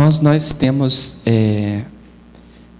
Irmãos, 0.00 0.22
nós 0.22 0.54
temos 0.54 1.20
é, 1.26 1.84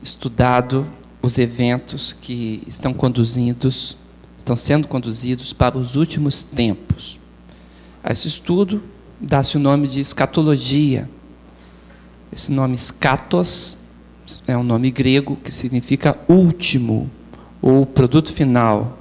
estudado 0.02 0.90
os 1.20 1.36
eventos 1.38 2.16
que 2.18 2.62
estão 2.66 2.94
conduzidos, 2.94 3.94
estão 4.38 4.56
sendo 4.56 4.88
conduzidos 4.88 5.52
para 5.52 5.76
os 5.76 5.96
últimos 5.96 6.42
tempos. 6.42 7.20
A 8.02 8.10
esse 8.10 8.26
estudo 8.26 8.82
dá-se 9.20 9.58
o 9.58 9.60
nome 9.60 9.86
de 9.86 10.00
escatologia. 10.00 11.10
Esse 12.32 12.50
nome 12.50 12.74
escatos 12.74 13.76
é 14.46 14.56
um 14.56 14.64
nome 14.64 14.90
grego 14.90 15.36
que 15.36 15.52
significa 15.52 16.18
último 16.26 17.10
ou 17.60 17.84
produto 17.84 18.32
final. 18.32 18.98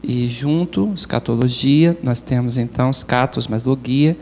E 0.00 0.28
junto, 0.28 0.92
escatologia, 0.94 1.98
nós 2.04 2.20
temos 2.20 2.56
então 2.56 2.92
scatos 2.92 3.48
mais 3.48 3.64
logia, 3.64 4.16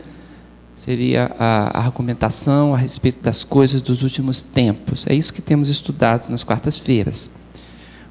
seria 0.73 1.35
a 1.37 1.79
argumentação 1.79 2.73
a 2.73 2.77
respeito 2.77 3.21
das 3.21 3.43
coisas 3.43 3.81
dos 3.81 4.03
últimos 4.03 4.41
tempos. 4.41 5.05
É 5.07 5.13
isso 5.13 5.33
que 5.33 5.41
temos 5.41 5.69
estudado 5.69 6.29
nas 6.29 6.43
quartas-feiras. 6.43 7.35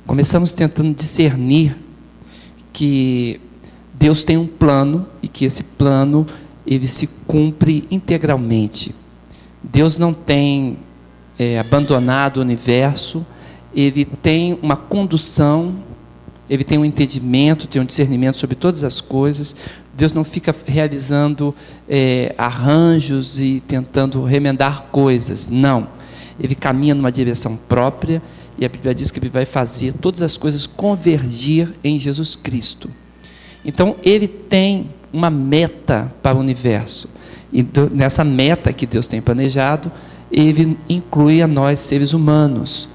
Começamos 0.07 0.53
tentando 0.53 0.95
discernir 0.95 1.77
que 2.73 3.41
Deus 3.95 4.25
tem 4.25 4.37
um 4.37 4.47
plano 4.47 5.07
e 5.23 5.29
que 5.29 5.45
esse 5.45 5.65
plano 5.65 6.27
ele 6.67 6.87
se 6.87 7.07
cumpre 7.27 7.87
integralmente. 7.91 8.95
Deus 9.63 9.99
não 9.99 10.13
tem 10.13 10.79
é, 11.39 11.59
abandonado 11.59 12.39
o 12.39 12.41
universo, 12.41 13.27
ele 13.75 14.05
tem 14.05 14.59
uma 14.63 14.77
condução, 14.77 15.77
ele 16.49 16.65
tem 16.65 16.79
um 16.79 16.85
entendimento, 16.85 17.67
tem 17.67 17.81
um 17.81 17.85
discernimento 17.85 18.37
sobre 18.37 18.57
todas 18.57 18.85
as 18.85 19.01
coisas, 19.01 19.57
Deus 20.01 20.15
não 20.15 20.25
fica 20.25 20.57
realizando 20.65 21.55
é, 21.87 22.35
arranjos 22.39 23.39
e 23.39 23.63
tentando 23.69 24.25
remendar 24.25 24.85
coisas. 24.91 25.51
Não. 25.51 25.89
Ele 26.43 26.55
caminha 26.55 26.95
numa 26.95 27.13
direção 27.13 27.55
própria 27.55 28.23
e 28.57 28.65
a 28.65 28.69
Bíblia 28.71 28.95
diz 28.95 29.11
que 29.11 29.19
ele 29.19 29.29
vai 29.29 29.45
fazer 29.45 29.93
todas 29.93 30.23
as 30.23 30.39
coisas 30.39 30.67
convergir 30.67 31.75
em 31.85 31.99
Jesus 31.99 32.35
Cristo. 32.35 32.91
Então, 33.63 33.95
ele 34.03 34.27
tem 34.27 34.89
uma 35.13 35.29
meta 35.29 36.11
para 36.23 36.35
o 36.35 36.41
universo. 36.41 37.11
E 37.53 37.63
nessa 37.93 38.25
meta 38.25 38.73
que 38.73 38.87
Deus 38.87 39.07
tem 39.07 39.21
planejado, 39.21 39.93
ele 40.33 40.79
inclui 40.89 41.43
a 41.43 41.47
nós, 41.47 41.79
seres 41.79 42.15
humanos. 42.15 42.89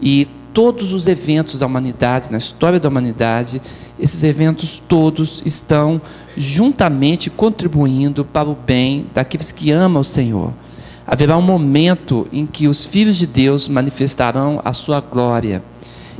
E 0.00 0.26
todos 0.56 0.94
os 0.94 1.06
eventos 1.06 1.58
da 1.58 1.66
humanidade, 1.66 2.32
na 2.32 2.38
história 2.38 2.80
da 2.80 2.88
humanidade, 2.88 3.60
esses 4.00 4.24
eventos 4.24 4.78
todos 4.78 5.42
estão 5.44 6.00
juntamente 6.34 7.28
contribuindo 7.28 8.24
para 8.24 8.48
o 8.48 8.54
bem 8.54 9.04
daqueles 9.12 9.52
que 9.52 9.70
amam 9.70 10.00
o 10.00 10.04
Senhor. 10.04 10.54
Haverá 11.06 11.36
um 11.36 11.42
momento 11.42 12.26
em 12.32 12.46
que 12.46 12.68
os 12.68 12.86
filhos 12.86 13.18
de 13.18 13.26
Deus 13.26 13.68
manifestarão 13.68 14.58
a 14.64 14.72
sua 14.72 14.98
glória. 14.98 15.62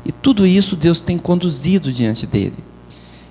E 0.05 0.13
tudo 0.13 0.47
isso 0.47 0.77
Deus 0.77 1.01
tem 1.01 1.17
conduzido 1.17 1.91
diante 1.91 2.27
dele. 2.27 2.59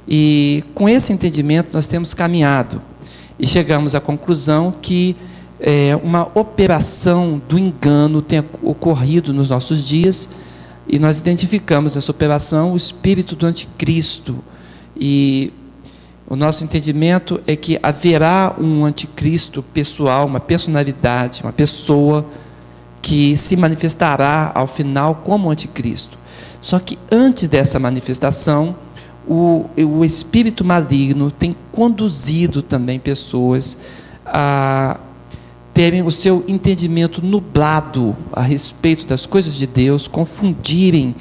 E 0.07 0.63
com 0.73 0.89
esse 0.89 1.13
entendimento 1.13 1.69
nós 1.71 1.85
temos 1.85 2.15
caminhado 2.15 2.81
e 3.37 3.45
chegamos 3.45 3.93
à 3.93 4.01
conclusão 4.01 4.73
que 4.81 5.15
é, 5.59 5.95
uma 6.03 6.31
operação 6.33 7.39
do 7.47 7.59
engano 7.59 8.23
tem 8.23 8.43
ocorrido 8.63 9.31
nos 9.31 9.49
nossos 9.49 9.87
dias 9.87 10.43
e 10.87 10.99
nós 10.99 11.19
identificamos 11.19 11.95
nessa 11.95 12.11
operação 12.11 12.73
o 12.73 12.75
espírito 12.75 13.35
do 13.35 13.45
anticristo. 13.45 14.43
E 14.95 15.51
o 16.27 16.35
nosso 16.35 16.63
entendimento 16.63 17.41
é 17.45 17.55
que 17.55 17.79
haverá 17.81 18.55
um 18.59 18.85
anticristo 18.85 19.61
pessoal, 19.61 20.25
uma 20.25 20.39
personalidade, 20.39 21.41
uma 21.43 21.53
pessoa 21.53 22.25
que 23.01 23.37
se 23.37 23.55
manifestará 23.55 24.51
ao 24.53 24.67
final 24.67 25.21
como 25.23 25.49
anticristo. 25.49 26.17
Só 26.59 26.79
que 26.79 26.97
antes 27.11 27.47
dessa 27.47 27.77
manifestação, 27.79 28.75
o, 29.27 29.69
o 29.77 30.05
espírito 30.05 30.63
maligno 30.63 31.29
tem 31.29 31.55
conduzido 31.71 32.61
também 32.61 32.99
pessoas 32.99 33.77
a 34.25 34.97
terem 35.75 36.01
o 36.01 36.09
seu 36.09 36.41
entendimento 36.47 37.21
nublado 37.21 38.15
a 38.31 38.41
respeito 38.41 39.05
das 39.05 39.25
coisas 39.25 39.55
de 39.55 39.67
Deus, 39.67 40.07
confundirem 40.07 41.13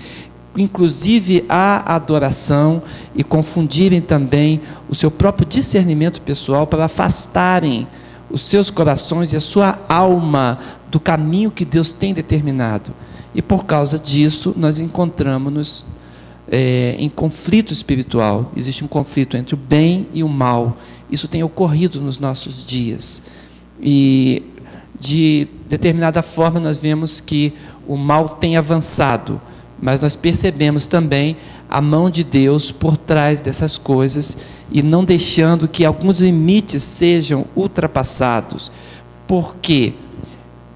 inclusive 0.57 1.45
a 1.49 1.97
adoração 1.97 2.81
e 3.17 3.25
confundirem 3.25 4.01
também 4.01 4.61
o 4.89 4.95
seu 4.95 5.11
próprio 5.11 5.45
discernimento 5.45 6.21
pessoal 6.21 6.69
para 6.69 6.85
afastarem 6.85 7.89
os 8.31 8.43
seus 8.43 8.71
corações 8.71 9.33
e 9.33 9.37
a 9.37 9.41
sua 9.41 9.77
alma 9.89 10.61
do 10.89 11.01
caminho 11.01 11.51
que 11.51 11.65
Deus 11.65 11.93
tem 11.93 12.15
determinado. 12.15 12.95
E 13.35 13.43
por 13.43 13.67
causa 13.67 13.99
disso, 13.99 14.55
nós 14.57 14.79
encontramos-nos 14.79 15.85
é, 16.49 16.95
em 16.97 17.09
conflito 17.09 17.73
espiritual. 17.73 18.53
Existe 18.57 18.85
um 18.85 18.89
conflito 18.89 19.37
entre 19.37 19.57
o 19.57 19.59
bem 19.59 20.07
e 20.15 20.23
o 20.23 20.29
mal. 20.29 20.77
Isso 21.11 21.27
tem 21.27 21.43
ocorrido 21.43 22.01
nos 22.01 22.21
nossos 22.21 22.65
dias. 22.65 23.27
E 23.81 24.43
de 24.99 25.49
determinada 25.69 26.23
forma 26.23 26.61
nós 26.61 26.79
vemos 26.79 27.21
que 27.21 27.53
o 27.87 27.97
mal 27.97 28.29
tem 28.31 28.57
avançado, 28.57 29.41
mas 29.81 30.01
nós 30.01 30.17
percebemos 30.17 30.87
também 30.87 31.37
a 31.69 31.81
mão 31.81 32.09
de 32.09 32.23
Deus 32.23 32.71
por 32.71 32.97
trás 32.97 33.43
dessas 33.43 33.77
coisas 33.77 34.39
e 34.71 34.83
não 34.83 35.05
deixando 35.05 35.69
que 35.69 35.85
alguns 35.85 36.21
limites 36.21 36.83
sejam 36.83 37.45
ultrapassados, 37.57 38.71
porque 39.27 39.95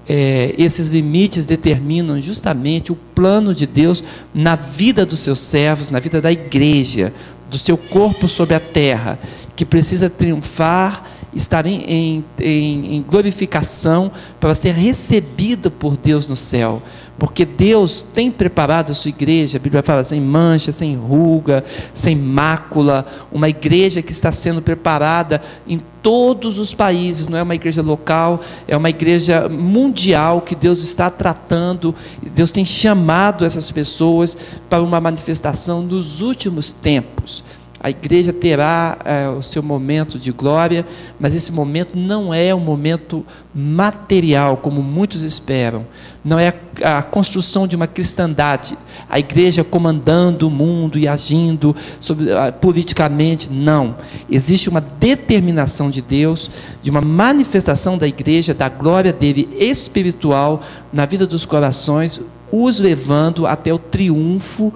é, 0.07 0.53
esses 0.57 0.89
limites 0.89 1.45
determinam 1.45 2.19
justamente 2.19 2.91
o 2.91 2.95
plano 2.95 3.53
de 3.53 3.65
Deus 3.65 4.03
na 4.33 4.55
vida 4.55 5.05
dos 5.05 5.19
seus 5.19 5.39
servos, 5.39 5.89
na 5.89 5.99
vida 5.99 6.19
da 6.19 6.31
igreja, 6.31 7.13
do 7.49 7.57
seu 7.57 7.77
corpo 7.77 8.27
sobre 8.27 8.55
a 8.55 8.59
terra, 8.59 9.19
que 9.55 9.65
precisa 9.65 10.09
triunfar 10.09 11.03
estar 11.39 11.65
em, 11.65 12.23
em, 12.37 12.95
em 12.95 13.01
glorificação 13.01 14.11
para 14.39 14.53
ser 14.53 14.73
recebida 14.73 15.71
por 15.71 15.97
Deus 15.97 16.27
no 16.27 16.35
céu. 16.35 16.81
Porque 17.17 17.45
Deus 17.45 18.01
tem 18.01 18.31
preparado 18.31 18.91
a 18.91 18.93
sua 18.93 19.09
igreja, 19.09 19.57
a 19.57 19.61
Bíblia 19.61 19.83
fala 19.83 20.03
sem 20.05 20.21
mancha, 20.21 20.71
sem 20.71 20.95
ruga, 20.95 21.65
sem 21.93 22.15
mácula, 22.15 23.05
uma 23.29 23.49
igreja 23.49 24.01
que 24.01 24.13
está 24.13 24.31
sendo 24.31 24.61
preparada 24.61 25.41
em 25.67 25.81
todos 26.01 26.57
os 26.57 26.73
países, 26.73 27.27
não 27.27 27.37
é 27.37 27.43
uma 27.43 27.55
igreja 27.55 27.81
local, 27.81 28.39
é 28.65 28.77
uma 28.77 28.89
igreja 28.89 29.49
mundial 29.49 30.39
que 30.39 30.55
Deus 30.55 30.81
está 30.81 31.09
tratando, 31.09 31.93
Deus 32.33 32.51
tem 32.51 32.63
chamado 32.63 33.43
essas 33.43 33.69
pessoas 33.69 34.37
para 34.69 34.81
uma 34.81 35.01
manifestação 35.01 35.81
nos 35.81 36.21
últimos 36.21 36.71
tempos. 36.71 37.43
A 37.81 37.89
igreja 37.89 38.33
terá 38.33 38.97
é, 39.05 39.29
o 39.29 39.41
seu 39.41 39.63
momento 39.63 40.19
de 40.19 40.33
glória, 40.33 40.85
mas 41.17 41.33
esse 41.33 41.53
momento 41.53 41.97
não 41.97 42.33
é 42.33 42.53
um 42.53 42.59
momento 42.59 43.25
material, 43.55 44.57
como 44.57 44.83
muitos 44.83 45.23
esperam. 45.23 45.85
Não 46.23 46.37
é 46.37 46.53
a, 46.83 47.01
construção 47.01 47.65
de 47.65 47.77
uma 47.77 47.87
cristandade, 47.87 48.77
a 49.09 49.17
igreja 49.17 49.63
comandando 49.63 50.45
o 50.47 50.51
mundo 50.51 50.99
e 50.99 51.07
agindo 51.07 51.73
sobre, 52.01 52.25
uh, 52.25 52.51
politicamente. 52.59 53.49
Não. 53.49 53.95
Existe 54.29 54.67
uma 54.67 54.81
determinação 54.81 55.89
de 55.89 56.01
Deus, 56.01 56.51
de 56.83 56.91
uma 56.91 57.01
manifestação 57.01 57.97
da 57.97 58.07
igreja, 58.07 58.53
da 58.53 58.67
glória 58.67 59.13
dele 59.13 59.47
espiritual 59.57 60.61
na 60.91 61.05
vida 61.05 61.25
dos 61.25 61.45
corações, 61.45 62.19
os 62.51 62.79
levando 62.79 63.47
até 63.47 63.73
o 63.73 63.79
triunfo 63.79 64.73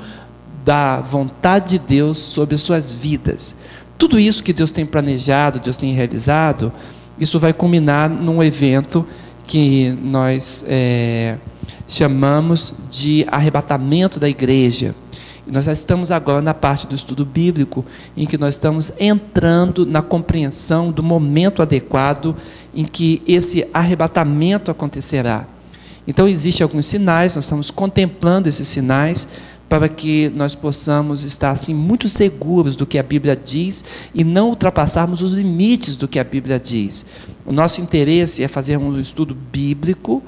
da 0.63 1.01
vontade 1.01 1.77
de 1.77 1.79
Deus 1.79 2.17
sobre 2.17 2.57
suas 2.57 2.91
vidas. 2.91 3.57
Tudo 3.97 4.19
isso 4.19 4.43
que 4.43 4.53
Deus 4.53 4.71
tem 4.71 4.85
planejado, 4.85 5.59
Deus 5.59 5.77
tem 5.77 5.93
realizado, 5.93 6.71
isso 7.19 7.39
vai 7.39 7.53
culminar 7.53 8.09
num 8.09 8.43
evento 8.43 9.05
que 9.45 9.97
nós 10.01 10.65
é, 10.67 11.37
chamamos 11.87 12.73
de 12.89 13.25
arrebatamento 13.27 14.19
da 14.19 14.29
igreja. 14.29 14.95
Nós 15.45 15.65
já 15.65 15.73
estamos 15.73 16.09
agora 16.09 16.41
na 16.41 16.53
parte 16.53 16.87
do 16.87 16.95
estudo 16.95 17.25
bíblico, 17.25 17.85
em 18.15 18.25
que 18.25 18.37
nós 18.37 18.55
estamos 18.55 18.93
entrando 18.97 19.85
na 19.85 20.01
compreensão 20.01 20.89
do 20.89 21.03
momento 21.03 21.61
adequado 21.61 22.35
em 22.73 22.85
que 22.85 23.21
esse 23.27 23.67
arrebatamento 23.73 24.71
acontecerá. 24.71 25.45
Então, 26.07 26.27
existem 26.27 26.63
alguns 26.63 26.85
sinais, 26.85 27.35
nós 27.35 27.45
estamos 27.45 27.71
contemplando 27.71 28.49
esses 28.49 28.67
sinais, 28.67 29.27
para 29.73 29.89
que 29.89 30.31
nós 30.35 30.53
possamos 30.53 31.23
estar 31.23 31.49
assim 31.49 31.73
muito 31.73 32.07
seguros 32.07 32.75
do 32.75 32.85
que 32.85 32.99
a 32.99 33.01
Bíblia 33.01 33.35
diz 33.35 33.83
e 34.13 34.23
não 34.23 34.49
ultrapassarmos 34.49 35.23
os 35.23 35.33
limites 35.33 35.95
do 35.95 36.07
que 36.07 36.19
a 36.19 36.23
Bíblia 36.23 36.59
diz. 36.59 37.07
O 37.43 37.51
nosso 37.51 37.81
interesse 37.81 38.43
é 38.43 38.47
fazermos 38.47 38.95
um 38.95 38.99
estudo 38.99 39.33
bíblico 39.33 40.21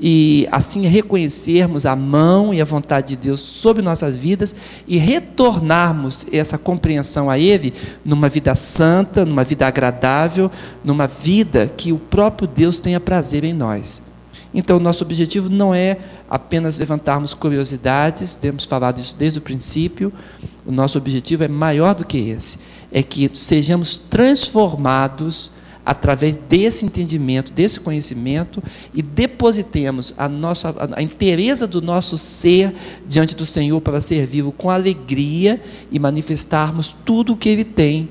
e 0.00 0.46
assim 0.52 0.86
reconhecermos 0.86 1.86
a 1.86 1.96
mão 1.96 2.54
e 2.54 2.60
a 2.60 2.64
vontade 2.64 3.08
de 3.08 3.16
Deus 3.16 3.40
sobre 3.40 3.82
nossas 3.82 4.16
vidas 4.16 4.54
e 4.86 4.96
retornarmos 4.96 6.28
essa 6.30 6.56
compreensão 6.56 7.28
a 7.28 7.36
Ele 7.36 7.74
numa 8.04 8.28
vida 8.28 8.54
santa, 8.54 9.24
numa 9.24 9.42
vida 9.42 9.66
agradável, 9.66 10.48
numa 10.84 11.08
vida 11.08 11.66
que 11.76 11.90
o 11.90 11.98
próprio 11.98 12.46
Deus 12.46 12.78
tenha 12.78 13.00
prazer 13.00 13.42
em 13.42 13.52
nós. 13.52 14.13
Então, 14.54 14.78
nosso 14.78 15.02
objetivo 15.02 15.50
não 15.50 15.74
é 15.74 15.98
apenas 16.30 16.78
levantarmos 16.78 17.34
curiosidades, 17.34 18.36
temos 18.36 18.64
falado 18.64 19.00
isso 19.00 19.16
desde 19.18 19.40
o 19.40 19.42
princípio. 19.42 20.12
O 20.64 20.70
nosso 20.70 20.96
objetivo 20.96 21.42
é 21.42 21.48
maior 21.48 21.92
do 21.92 22.06
que 22.06 22.18
esse: 22.18 22.60
é 22.92 23.02
que 23.02 23.28
sejamos 23.34 23.96
transformados 23.96 25.50
através 25.84 26.36
desse 26.36 26.86
entendimento, 26.86 27.52
desse 27.52 27.78
conhecimento 27.78 28.62
e 28.94 29.02
depositemos 29.02 30.14
a 30.16 30.28
nossa 30.28 30.74
a 30.96 31.02
inteireza 31.02 31.66
do 31.66 31.82
nosso 31.82 32.16
ser 32.16 32.72
diante 33.06 33.34
do 33.34 33.44
Senhor 33.44 33.80
para 33.80 34.00
ser 34.00 34.26
vivo 34.26 34.50
com 34.50 34.70
alegria 34.70 35.60
e 35.90 35.98
manifestarmos 35.98 36.96
tudo 37.04 37.34
o 37.34 37.36
que 37.36 37.48
ele 37.48 37.64
tem 37.64 38.08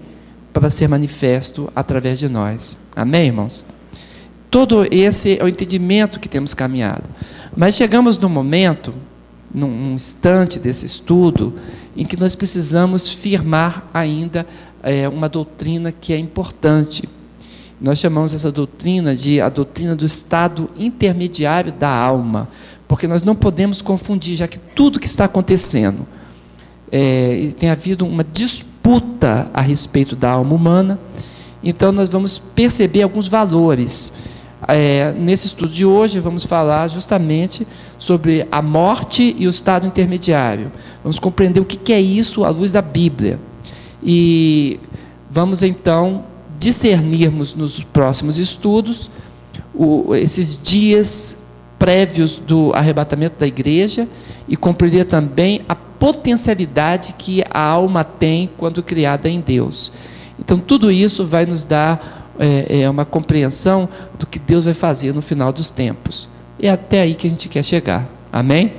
para 0.51 0.69
ser 0.69 0.87
manifesto 0.87 1.71
através 1.75 2.19
de 2.19 2.29
nós. 2.29 2.77
Amém, 2.95 3.27
irmãos? 3.27 3.65
Todo 4.53 4.85
esse 4.91 5.39
é 5.39 5.43
o 5.43 5.47
entendimento 5.47 6.19
que 6.19 6.29
temos 6.29 6.53
caminhado. 6.53 7.05
Mas 7.57 7.73
chegamos 7.73 8.19
no 8.19 8.29
momento, 8.29 8.93
num 9.51 9.95
instante 9.95 10.59
desse 10.59 10.85
estudo, 10.85 11.55
em 11.97 12.05
que 12.05 12.15
nós 12.15 12.35
precisamos 12.35 13.09
firmar 13.09 13.89
ainda 13.91 14.45
é, 14.83 15.09
uma 15.09 15.27
doutrina 15.27 15.91
que 15.91 16.13
é 16.13 16.19
importante. 16.19 17.09
Nós 17.81 17.97
chamamos 17.97 18.31
essa 18.31 18.51
doutrina 18.51 19.15
de 19.15 19.41
a 19.41 19.49
doutrina 19.49 19.95
do 19.95 20.05
estado 20.05 20.69
intermediário 20.77 21.71
da 21.71 21.89
alma, 21.89 22.47
porque 22.87 23.07
nós 23.07 23.23
não 23.23 23.33
podemos 23.33 23.81
confundir, 23.81 24.35
já 24.35 24.47
que 24.47 24.59
tudo 24.59 24.99
que 24.99 25.07
está 25.07 25.25
acontecendo 25.25 26.05
é, 26.91 27.49
tem 27.57 27.71
havido 27.71 28.05
uma 28.05 28.23
disputa 28.23 29.49
a 29.51 29.61
respeito 29.61 30.15
da 30.15 30.29
alma 30.29 30.53
humana, 30.53 30.99
então 31.63 31.91
nós 31.91 32.07
vamos 32.07 32.37
perceber 32.37 33.01
alguns 33.01 33.27
valores 33.27 34.13
é, 34.67 35.13
nesse 35.13 35.47
estudo 35.47 35.73
de 35.73 35.85
hoje, 35.85 36.19
vamos 36.19 36.45
falar 36.45 36.87
justamente 36.87 37.67
sobre 37.97 38.47
a 38.51 38.61
morte 38.61 39.35
e 39.37 39.47
o 39.47 39.49
estado 39.49 39.87
intermediário. 39.87 40.71
Vamos 41.03 41.19
compreender 41.19 41.59
o 41.59 41.65
que 41.65 41.91
é 41.91 41.99
isso 41.99 42.43
à 42.43 42.49
luz 42.49 42.71
da 42.71 42.81
Bíblia. 42.81 43.39
E 44.01 44.79
vamos 45.29 45.63
então 45.63 46.25
discernirmos 46.59 47.55
nos 47.55 47.83
próximos 47.83 48.37
estudos 48.37 49.09
o, 49.73 50.15
esses 50.15 50.61
dias 50.61 51.45
prévios 51.77 52.37
do 52.37 52.71
arrebatamento 52.73 53.37
da 53.39 53.47
igreja 53.47 54.07
e 54.47 54.55
compreender 54.55 55.05
também 55.05 55.61
a 55.67 55.75
potencialidade 55.75 57.15
que 57.17 57.43
a 57.49 57.59
alma 57.59 58.03
tem 58.03 58.49
quando 58.57 58.83
criada 58.83 59.29
em 59.29 59.41
Deus. 59.41 59.91
Então, 60.39 60.57
tudo 60.57 60.91
isso 60.91 61.25
vai 61.25 61.45
nos 61.45 61.63
dar 61.63 62.22
é, 62.39 62.81
é 62.81 62.89
uma 62.89 63.05
compreensão 63.05 63.87
do 64.17 64.25
que 64.25 64.39
Deus 64.39 64.65
vai 64.65 64.73
fazer 64.73 65.13
no 65.13 65.21
final 65.21 65.51
dos 65.51 65.69
tempos. 65.71 66.29
É 66.59 66.69
até 66.69 67.01
aí 67.01 67.15
que 67.15 67.27
a 67.27 67.29
gente 67.29 67.49
quer 67.49 67.63
chegar. 67.63 68.07
Amém? 68.31 68.73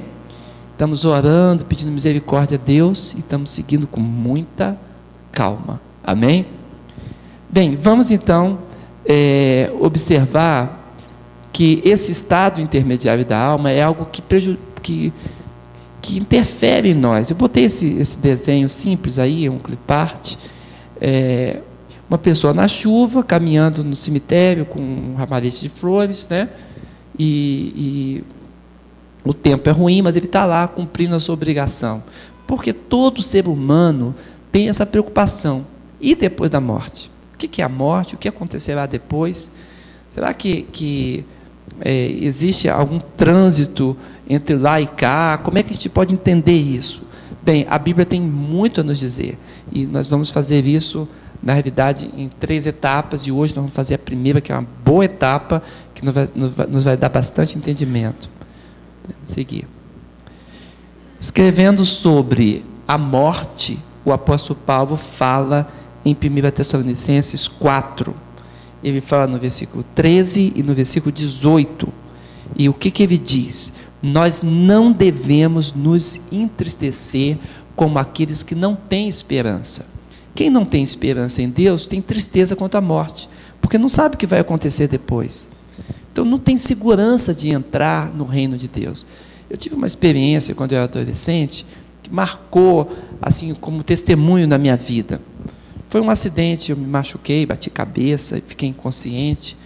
Estamos 0.73 1.05
orando, 1.05 1.65
pedindo 1.65 1.93
misericórdia 1.93 2.59
a 2.61 2.65
Deus 2.65 3.15
e 3.15 3.21
estamos 3.21 3.51
seguindo 3.51 3.87
com 3.87 4.01
muita 4.01 4.77
calma. 5.31 5.81
Amém? 6.03 6.47
Bem, 7.49 7.77
vamos 7.77 8.11
então 8.11 8.59
é, 9.07 9.73
observar 9.81 10.93
que 11.53 11.81
esse 11.85 12.11
estado 12.11 12.61
intermediário 12.61 13.25
da 13.25 13.39
alma 13.39 13.71
é 13.71 13.81
algo 13.81 14.07
que, 14.07 14.21
que, 14.83 15.13
que 16.03 16.19
interfere 16.19 16.91
em 16.91 16.95
nós. 16.95 17.31
Eu 17.31 17.37
botei 17.37 17.65
esse, 17.65 17.97
esse 17.99 18.19
desenho 18.19 18.69
simples 18.69 19.21
aí, 19.21 19.49
um 19.49 19.61
clipart. 19.61 20.35
É, 21.01 21.61
uma 22.15 22.19
pessoa 22.19 22.55
na 22.55 22.69
chuva, 22.69 23.25
caminhando 23.25 23.83
no 23.83 23.97
cemitério 23.97 24.65
com 24.65 24.81
um 24.81 25.15
ramalhete 25.17 25.63
de 25.63 25.69
flores, 25.69 26.29
né? 26.29 26.49
E, 27.19 27.73
e 27.77 28.25
o 29.25 29.35
tempo 29.35 29.69
é 29.69 29.73
ruim, 29.73 30.01
mas 30.01 30.15
ele 30.15 30.27
está 30.27 30.45
lá 30.45 30.69
cumprindo 30.69 31.15
a 31.17 31.19
sua 31.19 31.35
obrigação. 31.35 32.05
Porque 32.47 32.73
todo 32.73 33.21
ser 33.21 33.49
humano 33.49 34.15
tem 34.53 34.69
essa 34.69 34.87
preocupação. 34.87 35.67
E 36.01 36.15
depois 36.15 36.51
da 36.51 36.61
morte? 36.61 37.11
O 37.35 37.37
que 37.37 37.61
é 37.61 37.65
a 37.65 37.69
morte? 37.69 38.15
O 38.15 38.19
que 38.19 38.29
acontecerá 38.29 38.87
depois? 38.87 39.51
Será 40.13 40.33
que, 40.33 40.63
que 40.63 41.25
é, 41.81 42.07
existe 42.21 42.69
algum 42.69 43.01
trânsito 43.01 43.97
entre 44.29 44.55
lá 44.55 44.81
e 44.81 44.87
cá? 44.87 45.39
Como 45.39 45.59
é 45.59 45.65
que 45.65 45.71
a 45.71 45.75
gente 45.75 45.89
pode 45.89 46.15
entender 46.15 46.57
isso? 46.57 47.03
Bem, 47.43 47.67
a 47.69 47.79
Bíblia 47.79 48.07
tem 48.07 48.21
muito 48.21 48.83
a 48.83 48.85
nos 48.85 49.01
dizer. 49.01 49.37
E 49.73 49.85
nós 49.85 50.07
vamos 50.07 50.31
fazer 50.31 50.65
isso 50.65 51.09
na 51.45 51.53
realidade, 51.53 52.11
em 52.17 52.31
três 52.41 52.67
etapas, 52.67 53.27
e 53.27 53.31
hoje 53.31 53.53
nós 53.55 53.65
vamos 53.65 53.75
fazer 53.75 53.97
a 53.97 53.99
primeira, 53.99 54.41
que 54.41 54.51
é 54.51 54.55
uma 54.55 54.67
boa 54.83 55.05
etapa, 55.05 55.63
que 55.95 56.03
nos 56.03 56.85
vai, 56.85 56.97
dar 56.97 57.11
bastante 57.11 57.59
entendimento. 57.59 58.31
Vamos 59.07 59.31
seguir. 59.31 59.69
Escrevendo 61.21 61.85
sobre 61.85 62.65
a 62.89 62.97
morte, 62.97 63.79
o 64.07 64.13
apóstolo 64.13 64.59
Paulo 64.65 64.97
fala 64.97 65.69
em 66.03 66.15
1 66.15 66.51
Tessalonicenses 66.51 67.47
4. 67.47 68.15
Ele 68.83 69.03
fala 69.03 69.27
no 69.27 69.39
versículo 69.39 69.85
13 69.95 70.55
e 70.57 70.63
no 70.63 70.73
versículo 70.73 71.13
18. 71.13 71.93
E 72.57 72.71
o 72.71 72.73
que, 72.73 72.91
que 72.91 73.03
ele 73.03 73.19
diz? 73.19 73.75
Nós 74.03 74.43
não 74.43 74.91
devemos 74.91 75.75
nos 75.75 76.23
entristecer 76.33 77.37
como 77.77 77.99
aqueles 77.99 78.43
que 78.43 78.55
não 78.55 78.75
têm 78.75 79.09
esperança 79.09 79.94
quem 80.35 80.51
não 80.51 80.65
tem 80.65 80.83
esperança 80.83 81.43
em 81.43 81.49
Deus 81.49 81.87
tem 81.87 82.03
tristeza 82.03 82.57
quanto 82.57 82.77
à 82.77 82.81
morte, 82.81 83.29
porque 83.61 83.79
não 83.79 83.89
sabe 83.89 84.17
o 84.17 84.19
que 84.19 84.27
vai 84.27 84.41
acontecer 84.41 84.89
depois. 84.89 85.53
Então 86.13 86.25
não 86.25 86.39
tem 86.39 86.57
segurança 86.57 87.35
de 87.35 87.51
entrar 87.51 88.15
no 88.15 88.25
reino 88.25 88.57
de 88.57 88.69
Deus. 88.69 89.07
Eu 89.49 89.57
tive 89.57 89.75
uma 89.75 89.87
experiência 89.87 90.55
quando 90.55 90.73
eu 90.73 90.77
era 90.77 90.85
adolescente 90.85 91.67
que 92.03 92.13
marcou 92.13 92.93
assim 93.21 93.55
como 93.55 93.83
testemunho 93.83 94.47
na 94.47 94.59
minha 94.59 94.77
vida. 94.77 95.21
Foi 95.89 96.01
um 96.01 96.11
acidente, 96.11 96.71
eu 96.71 96.77
me 96.77 96.87
machuquei, 96.87 97.47
bati 97.47 97.71
cabeça, 97.71 98.43
fiquei 98.47 98.69
inconsciente 98.69 99.57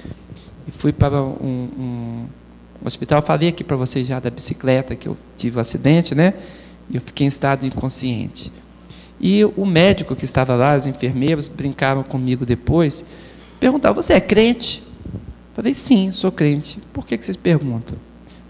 e 0.67 0.70
fui 0.70 0.93
para 0.93 1.23
um, 1.23 1.69
um, 1.79 2.26
hospital. 2.85 3.19
Eu 3.19 3.23
falei 3.23 3.49
aqui 3.49 3.65
para 3.65 3.76
vocês 3.76 4.06
já 4.06 4.20
da 4.20 4.31
bicicleta 4.31 4.94
que 4.94 5.09
eu 5.09 5.17
tive 5.37 5.56
o 5.56 5.59
um 5.59 5.61
acidente, 5.61 6.15
né? 6.15 6.35
E 6.91 6.97
eu 6.97 7.00
fiquei 7.00 7.26
em 7.26 7.29
estado 7.29 7.67
inconsciente. 7.67 8.53
E 9.20 9.44
o 9.44 9.67
médico 9.67 10.15
que 10.15 10.25
estava 10.25 10.55
lá, 10.55 10.76
os 10.76 10.87
enfermeiros, 10.87 11.49
brincavam 11.49 12.03
comigo 12.03 12.47
depois, 12.47 13.05
perguntavam: 13.59 14.00
Você 14.00 14.15
é 14.15 14.20
crente? 14.20 14.85
Falei: 15.55 15.75
Sim, 15.75 16.12
sou 16.12 16.31
crente. 16.31 16.79
Por 16.93 17.06
que, 17.06 17.19
que 17.19 17.25
vocês 17.25 17.37
perguntam? 17.37 17.99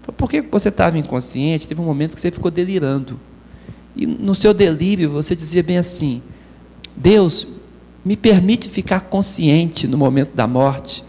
Falei, 0.01 0.15
Porque 0.15 0.41
você 0.41 0.69
estava 0.69 0.97
inconsciente, 0.97 1.67
teve 1.67 1.81
um 1.81 1.85
momento 1.85 2.15
que 2.15 2.21
você 2.21 2.31
ficou 2.31 2.51
delirando. 2.51 3.19
E 3.95 4.05
no 4.05 4.35
seu 4.35 4.53
delírio 4.53 5.09
você 5.09 5.35
dizia 5.35 5.63
bem 5.63 5.77
assim: 5.77 6.21
Deus, 6.95 7.47
me 8.05 8.15
permite 8.15 8.69
ficar 8.69 9.01
consciente 9.01 9.87
no 9.87 9.97
momento 9.97 10.35
da 10.35 10.47
morte, 10.47 11.03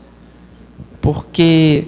porque 1.01 1.87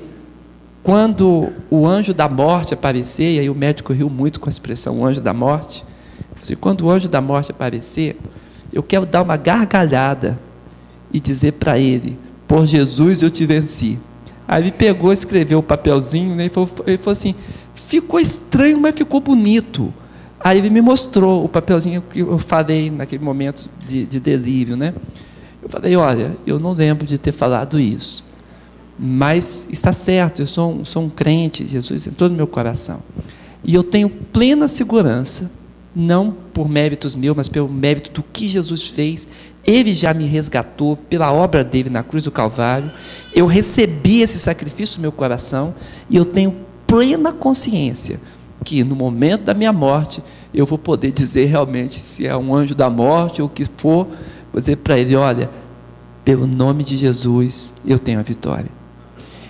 quando 0.82 1.52
o 1.70 1.86
anjo 1.86 2.12
da 2.12 2.28
morte 2.28 2.74
aparecer, 2.74 3.36
e 3.36 3.38
aí 3.38 3.50
o 3.50 3.54
médico 3.54 3.92
riu 3.92 4.10
muito 4.10 4.40
com 4.40 4.48
a 4.48 4.50
expressão 4.50 5.04
anjo 5.04 5.20
da 5.20 5.32
morte, 5.32 5.84
Assim, 6.42 6.56
quando 6.56 6.82
o 6.82 6.90
anjo 6.90 7.08
da 7.08 7.20
morte 7.20 7.52
aparecer, 7.52 8.18
eu 8.72 8.82
quero 8.82 9.06
dar 9.06 9.22
uma 9.22 9.36
gargalhada 9.36 10.38
e 11.12 11.20
dizer 11.20 11.52
para 11.52 11.78
ele: 11.78 12.18
Por 12.48 12.66
Jesus 12.66 13.22
eu 13.22 13.30
te 13.30 13.46
venci. 13.46 13.98
Aí 14.46 14.64
ele 14.64 14.72
pegou, 14.72 15.12
escreveu 15.12 15.60
o 15.60 15.62
papelzinho 15.62 16.34
né, 16.34 16.46
e 16.46 16.48
falou, 16.48 16.68
ele 16.84 16.98
falou 16.98 17.12
assim: 17.12 17.34
Ficou 17.74 18.18
estranho, 18.18 18.80
mas 18.80 18.94
ficou 18.96 19.20
bonito. 19.20 19.94
Aí 20.40 20.58
ele 20.58 20.68
me 20.68 20.80
mostrou 20.80 21.44
o 21.44 21.48
papelzinho 21.48 22.02
que 22.02 22.18
eu 22.18 22.38
falei 22.38 22.90
naquele 22.90 23.24
momento 23.24 23.70
de, 23.86 24.04
de 24.04 24.18
delírio, 24.18 24.76
né? 24.76 24.92
Eu 25.62 25.68
falei: 25.68 25.94
Olha, 25.94 26.36
eu 26.44 26.58
não 26.58 26.72
lembro 26.72 27.06
de 27.06 27.18
ter 27.18 27.30
falado 27.30 27.78
isso, 27.78 28.24
mas 28.98 29.68
está 29.70 29.92
certo, 29.92 30.42
eu 30.42 30.46
sou, 30.46 30.84
sou 30.84 31.04
um 31.04 31.08
crente, 31.08 31.68
Jesus 31.68 32.08
em 32.08 32.10
todo 32.10 32.32
o 32.32 32.34
meu 32.34 32.48
coração. 32.48 33.00
E 33.62 33.76
eu 33.76 33.84
tenho 33.84 34.10
plena 34.10 34.66
segurança 34.66 35.61
não 35.94 36.34
por 36.52 36.68
méritos 36.68 37.14
meus, 37.14 37.36
mas 37.36 37.48
pelo 37.48 37.68
mérito 37.68 38.10
do 38.10 38.22
que 38.22 38.46
Jesus 38.46 38.88
fez. 38.88 39.28
Ele 39.64 39.92
já 39.94 40.12
me 40.12 40.24
resgatou 40.24 40.96
pela 40.96 41.32
obra 41.32 41.62
dele 41.62 41.90
na 41.90 42.02
cruz 42.02 42.24
do 42.24 42.30
Calvário. 42.30 42.90
Eu 43.34 43.46
recebi 43.46 44.20
esse 44.20 44.38
sacrifício 44.38 44.96
no 44.96 45.02
meu 45.02 45.12
coração 45.12 45.74
e 46.08 46.16
eu 46.16 46.24
tenho 46.24 46.56
plena 46.86 47.32
consciência 47.32 48.20
que 48.64 48.84
no 48.84 48.94
momento 48.94 49.44
da 49.44 49.54
minha 49.54 49.72
morte 49.72 50.22
eu 50.54 50.66
vou 50.66 50.78
poder 50.78 51.12
dizer 51.12 51.46
realmente 51.46 51.98
se 51.98 52.26
é 52.26 52.36
um 52.36 52.54
anjo 52.54 52.74
da 52.74 52.88
morte 52.88 53.42
ou 53.42 53.48
o 53.48 53.50
que 53.50 53.64
for, 53.76 54.06
vou 54.52 54.60
dizer 54.60 54.76
para 54.76 54.98
ele: 54.98 55.16
olha, 55.16 55.50
pelo 56.24 56.46
nome 56.46 56.84
de 56.84 56.96
Jesus 56.96 57.74
eu 57.84 57.98
tenho 57.98 58.20
a 58.20 58.22
vitória. 58.22 58.70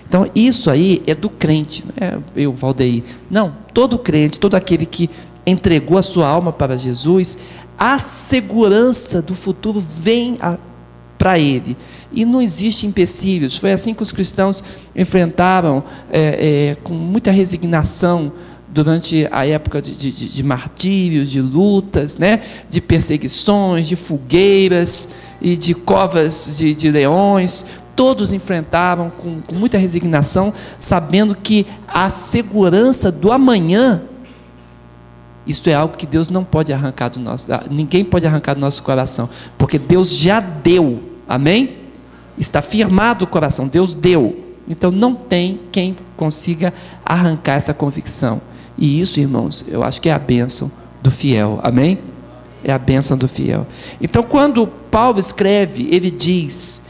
Então, 0.07 0.29
isso 0.35 0.69
aí 0.69 1.01
é 1.07 1.15
do 1.15 1.27
crente, 1.27 1.83
não 1.87 2.07
é 2.07 2.19
eu, 2.35 2.53
Valdeir. 2.53 3.03
Não, 3.31 3.55
todo 3.73 3.97
crente, 3.97 4.39
todo 4.39 4.53
aquele 4.53 4.85
que 4.85 5.09
entregou 5.45 5.97
a 5.97 6.03
sua 6.03 6.27
alma 6.27 6.51
para 6.51 6.77
Jesus, 6.77 7.39
a 7.77 7.99
segurança 7.99 9.21
do 9.21 9.35
futuro 9.35 9.83
vem 9.99 10.39
para 11.17 11.39
Ele. 11.39 11.75
E 12.11 12.25
não 12.25 12.41
existe 12.41 12.85
empecilhos. 12.85 13.57
Foi 13.57 13.71
assim 13.71 13.93
que 13.93 14.03
os 14.03 14.11
cristãos 14.11 14.63
enfrentaram 14.95 15.83
é, 16.11 16.71
é, 16.71 16.75
com 16.75 16.93
muita 16.93 17.31
resignação 17.31 18.31
durante 18.69 19.27
a 19.31 19.45
época 19.45 19.81
de, 19.81 19.95
de, 19.95 20.11
de, 20.11 20.43
martírios, 20.43 21.29
de 21.29 21.41
lutas, 21.41 22.17
né? 22.17 22.41
de 22.69 22.81
perseguições, 22.81 23.87
de 23.87 23.95
fogueiras 23.95 25.09
e 25.41 25.55
de 25.55 25.73
covas 25.73 26.57
de, 26.57 26.73
de 26.73 26.89
leões. 26.89 27.65
Todos 27.95 28.33
enfrentavam 28.33 29.11
com, 29.11 29.41
com 29.41 29.55
muita 29.55 29.77
resignação, 29.77 30.51
sabendo 30.79 31.35
que 31.35 31.67
a 31.87 32.09
segurança 32.09 33.11
do 33.11 33.31
amanhã 33.31 34.01
isso 35.45 35.69
é 35.69 35.73
algo 35.73 35.97
que 35.97 36.05
Deus 36.05 36.29
não 36.29 36.43
pode 36.43 36.71
arrancar 36.71 37.09
do 37.09 37.19
nosso, 37.19 37.47
ninguém 37.69 38.03
pode 38.03 38.25
arrancar 38.25 38.53
do 38.53 38.61
nosso 38.61 38.81
coração, 38.83 39.29
porque 39.57 39.77
Deus 39.77 40.09
já 40.09 40.39
deu, 40.39 41.03
amém? 41.27 41.77
Está 42.37 42.61
firmado 42.61 43.25
o 43.25 43.27
coração, 43.27 43.67
Deus 43.67 43.93
deu. 43.93 44.41
Então 44.67 44.89
não 44.89 45.13
tem 45.13 45.59
quem 45.71 45.95
consiga 46.15 46.73
arrancar 47.05 47.55
essa 47.55 47.73
convicção. 47.73 48.41
E 48.77 48.99
isso, 48.99 49.19
irmãos, 49.19 49.65
eu 49.67 49.83
acho 49.83 50.01
que 50.01 50.09
é 50.09 50.13
a 50.13 50.19
bênção 50.19 50.71
do 51.01 51.11
fiel, 51.11 51.59
amém? 51.61 51.99
É 52.63 52.71
a 52.71 52.79
bênção 52.79 53.17
do 53.17 53.27
fiel. 53.27 53.67
Então, 54.01 54.23
quando 54.23 54.65
Paulo 54.65 55.19
escreve, 55.19 55.87
ele 55.91 56.09
diz 56.09 56.83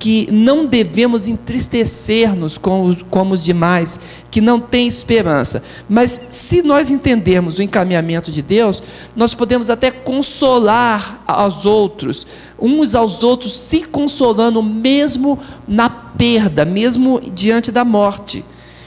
que 0.00 0.26
não 0.32 0.64
devemos 0.64 1.28
entristecer-nos 1.28 2.56
como, 2.56 3.34
os 3.34 3.44
demais, 3.44 4.00
que 4.30 4.40
não 4.40 4.58
têm 4.58 4.88
esperança. 4.88 5.62
Mas 5.86 6.28
se 6.30 6.62
nós 6.62 6.90
entendermos 6.90 7.58
o 7.58 7.62
encaminhamento 7.62 8.32
de 8.32 8.40
Deus, 8.40 8.82
nós 9.14 9.34
podemos 9.34 9.68
até 9.68 9.90
consolar 9.90 11.22
aos 11.26 11.66
outros, 11.66 12.26
uns 12.58 12.94
aos 12.94 13.22
outros, 13.22 13.54
se 13.58 13.82
consolando 13.82 14.62
mesmo 14.62 15.38
na 15.68 15.90
perda, 15.90 16.64
mesmo 16.64 17.20
diante 17.20 17.70
da 17.70 17.84
morte. 17.84 18.42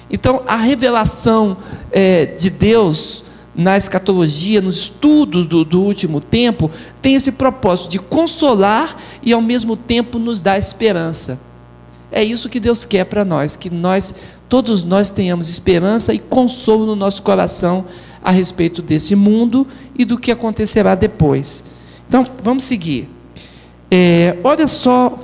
Então, 0.09 0.41
a 0.47 0.55
revelação 0.55 1.57
é, 1.91 2.25
de 2.25 2.49
Deus 2.49 3.23
na 3.55 3.77
escatologia, 3.77 4.61
nos 4.61 4.77
estudos 4.77 5.45
do, 5.45 5.63
do, 5.63 5.81
último 5.81 6.19
tempo, 6.19 6.71
tem 7.01 7.15
esse 7.15 7.31
propósito 7.33 7.91
de 7.91 7.99
consolar 7.99 8.97
e 9.21 9.31
ao 9.31 9.41
mesmo 9.41 9.75
tempo 9.75 10.17
nos 10.17 10.41
dar 10.41 10.57
esperança. 10.57 11.41
É 12.11 12.23
isso 12.23 12.49
que 12.49 12.59
Deus 12.59 12.85
quer 12.85 13.05
para 13.05 13.23
nós, 13.23 13.55
que 13.55 13.69
nós, 13.69 14.15
todos 14.49 14.83
nós 14.83 15.11
tenhamos 15.11 15.49
esperança 15.49 16.13
e 16.13 16.19
consolo 16.19 16.85
no 16.85 16.95
nosso 16.95 17.21
coração 17.21 17.85
a 18.23 18.31
respeito 18.31 18.81
desse 18.81 19.15
mundo 19.15 19.67
e 19.95 20.05
do 20.05 20.17
que 20.17 20.31
acontecerá 20.31 20.95
depois. 20.95 21.63
Então, 22.07 22.25
vamos 22.41 22.63
seguir. 22.63 23.09
É, 23.89 24.37
olha 24.43 24.67
só 24.67 25.19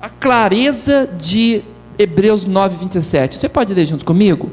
a 0.00 0.08
clareza 0.08 1.08
de 1.18 1.62
Hebreus 1.98 2.46
9, 2.46 2.76
27. 2.78 3.38
Você 3.38 3.48
pode 3.48 3.74
ler 3.74 3.86
junto 3.86 4.04
comigo? 4.04 4.50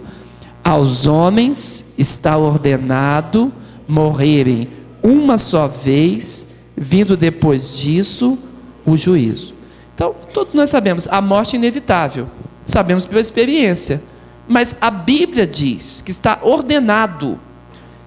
Aos 0.68 1.08
homens 1.08 1.94
está 1.98 2.36
ordenado 2.38 3.54
morrerem 3.88 4.68
uma 5.02 5.38
só 5.38 5.66
vez, 5.66 6.48
vindo 6.76 7.16
depois 7.16 7.78
disso 7.78 8.38
o 8.86 8.98
juízo. 8.98 9.54
Então, 9.96 10.14
todos 10.34 10.54
nós 10.54 10.70
sabemos, 10.70 11.08
a 11.08 11.22
morte 11.22 11.56
é 11.56 11.58
inevitável, 11.58 12.28
sabemos 12.66 13.06
pela 13.06 13.22
experiência, 13.22 14.04
mas 14.46 14.76
a 14.82 14.92
Bíblia 14.92 15.48
diz 15.48 16.02
que 16.02 16.12
está 16.12 16.38
ordenado. 16.42 17.40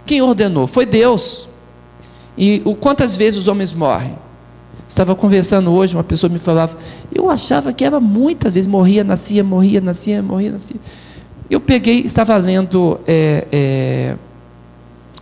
Quem 0.04 0.20
ordenou? 0.20 0.66
Foi 0.66 0.84
Deus. 0.84 1.48
E 2.36 2.60
o 2.66 2.74
quantas 2.74 3.16
vezes 3.16 3.40
os 3.40 3.48
homens 3.48 3.72
morrem? 3.72 4.18
Estava 4.86 5.14
conversando 5.14 5.72
hoje, 5.72 5.96
uma 5.96 6.04
pessoa 6.04 6.28
me 6.28 6.38
falava, 6.38 6.76
eu 7.10 7.30
achava 7.30 7.72
que 7.72 7.86
era 7.86 7.98
muitas 7.98 8.52
vezes, 8.52 8.68
morria, 8.68 9.02
nascia, 9.02 9.42
morria, 9.42 9.80
nascia, 9.80 10.22
morria, 10.22 10.52
nascia. 10.52 10.76
Eu 11.50 11.61
peguei, 11.61 12.02
estava 12.02 12.37
lendo 12.37 13.00
é, 13.04 13.45
é, 13.50 14.16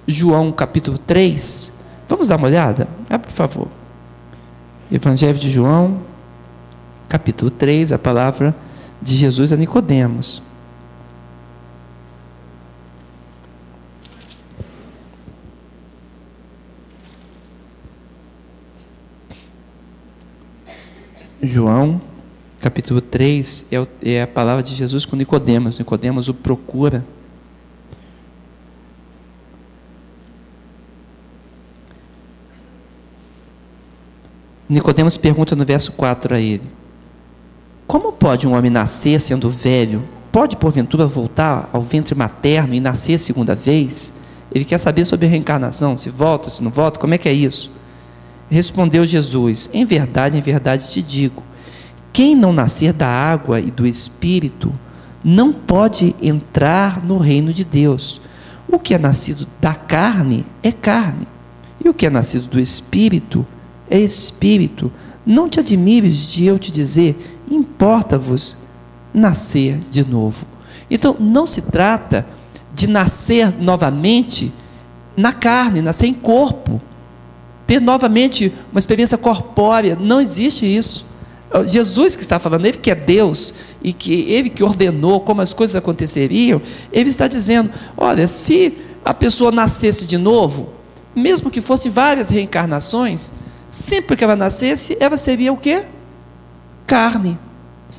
João 0.06 0.52
capítulo 0.52 0.98
3. 0.98 1.82
Vamos 2.06 2.28
dar 2.28 2.36
uma 2.36 2.48
olhada? 2.48 2.86
Ah, 3.08 3.18
por 3.18 3.32
favor. 3.32 3.68
Evangelho 4.92 5.38
de 5.38 5.50
João, 5.50 6.02
capítulo 7.08 7.50
3, 7.50 7.92
a 7.92 7.98
palavra 7.98 8.54
de 9.00 9.16
Jesus 9.16 9.54
a 9.54 9.56
Nicodemos. 9.56 10.42
João 21.42 22.07
capítulo 22.60 23.00
3 23.00 23.66
é, 23.70 23.86
é 24.02 24.22
a 24.22 24.26
palavra 24.26 24.62
de 24.62 24.74
Jesus 24.74 25.04
com 25.06 25.16
Nicodemos. 25.16 25.78
Nicodemos 25.78 26.28
o 26.28 26.34
procura. 26.34 27.04
Nicodemos 34.68 35.16
pergunta 35.16 35.56
no 35.56 35.64
verso 35.64 35.92
4 35.92 36.34
a 36.34 36.40
ele: 36.40 36.64
Como 37.86 38.12
pode 38.12 38.46
um 38.46 38.54
homem 38.54 38.70
nascer 38.70 39.20
sendo 39.20 39.48
velho? 39.48 40.06
Pode 40.30 40.56
porventura 40.56 41.06
voltar 41.06 41.70
ao 41.72 41.80
ventre 41.80 42.14
materno 42.14 42.74
e 42.74 42.80
nascer 42.80 43.18
segunda 43.18 43.54
vez? 43.54 44.12
Ele 44.52 44.64
quer 44.64 44.78
saber 44.78 45.04
sobre 45.04 45.26
a 45.26 45.28
reencarnação, 45.28 45.96
se 45.96 46.10
volta, 46.10 46.50
se 46.50 46.62
não 46.62 46.70
volta, 46.70 47.00
como 47.00 47.14
é 47.14 47.18
que 47.18 47.28
é 47.28 47.32
isso? 47.32 47.72
Respondeu 48.50 49.06
Jesus: 49.06 49.70
Em 49.72 49.86
verdade, 49.86 50.36
em 50.36 50.42
verdade 50.42 50.90
te 50.90 51.02
digo, 51.02 51.42
quem 52.12 52.34
não 52.34 52.52
nascer 52.52 52.92
da 52.92 53.08
água 53.08 53.60
e 53.60 53.70
do 53.70 53.86
espírito 53.86 54.72
não 55.22 55.52
pode 55.52 56.14
entrar 56.20 57.04
no 57.04 57.18
reino 57.18 57.52
de 57.52 57.64
Deus. 57.64 58.20
O 58.70 58.78
que 58.78 58.94
é 58.94 58.98
nascido 58.98 59.46
da 59.60 59.74
carne 59.74 60.44
é 60.62 60.70
carne, 60.70 61.26
e 61.82 61.88
o 61.88 61.94
que 61.94 62.06
é 62.06 62.10
nascido 62.10 62.48
do 62.48 62.60
espírito 62.60 63.46
é 63.88 63.98
espírito. 63.98 64.92
Não 65.24 65.48
te 65.48 65.60
admires 65.60 66.28
de 66.28 66.44
eu 66.44 66.58
te 66.58 66.70
dizer, 66.70 67.38
importa-vos 67.50 68.58
nascer 69.12 69.80
de 69.90 70.04
novo. 70.04 70.46
Então, 70.90 71.16
não 71.18 71.46
se 71.46 71.62
trata 71.62 72.26
de 72.74 72.86
nascer 72.86 73.52
novamente 73.60 74.52
na 75.16 75.32
carne, 75.32 75.82
nascer 75.82 76.06
em 76.06 76.14
corpo, 76.14 76.80
ter 77.66 77.80
novamente 77.80 78.52
uma 78.70 78.78
experiência 78.78 79.18
corpórea. 79.18 79.96
Não 79.96 80.20
existe 80.20 80.64
isso. 80.64 81.06
Jesus 81.66 82.14
que 82.14 82.22
está 82.22 82.38
falando, 82.38 82.66
ele 82.66 82.78
que 82.78 82.90
é 82.90 82.94
Deus 82.94 83.54
e 83.82 83.92
que 83.92 84.30
ele 84.30 84.50
que 84.50 84.62
ordenou 84.62 85.20
como 85.20 85.40
as 85.40 85.54
coisas 85.54 85.76
aconteceriam, 85.76 86.60
ele 86.92 87.08
está 87.08 87.26
dizendo: 87.26 87.70
olha, 87.96 88.28
se 88.28 88.76
a 89.04 89.14
pessoa 89.14 89.50
nascesse 89.50 90.06
de 90.06 90.18
novo, 90.18 90.70
mesmo 91.14 91.50
que 91.50 91.60
fosse 91.60 91.88
várias 91.88 92.28
reencarnações, 92.28 93.34
sempre 93.70 94.16
que 94.16 94.24
ela 94.24 94.36
nascesse, 94.36 94.96
ela 95.00 95.16
seria 95.16 95.52
o 95.52 95.56
quê? 95.56 95.84
Carne. 96.86 97.38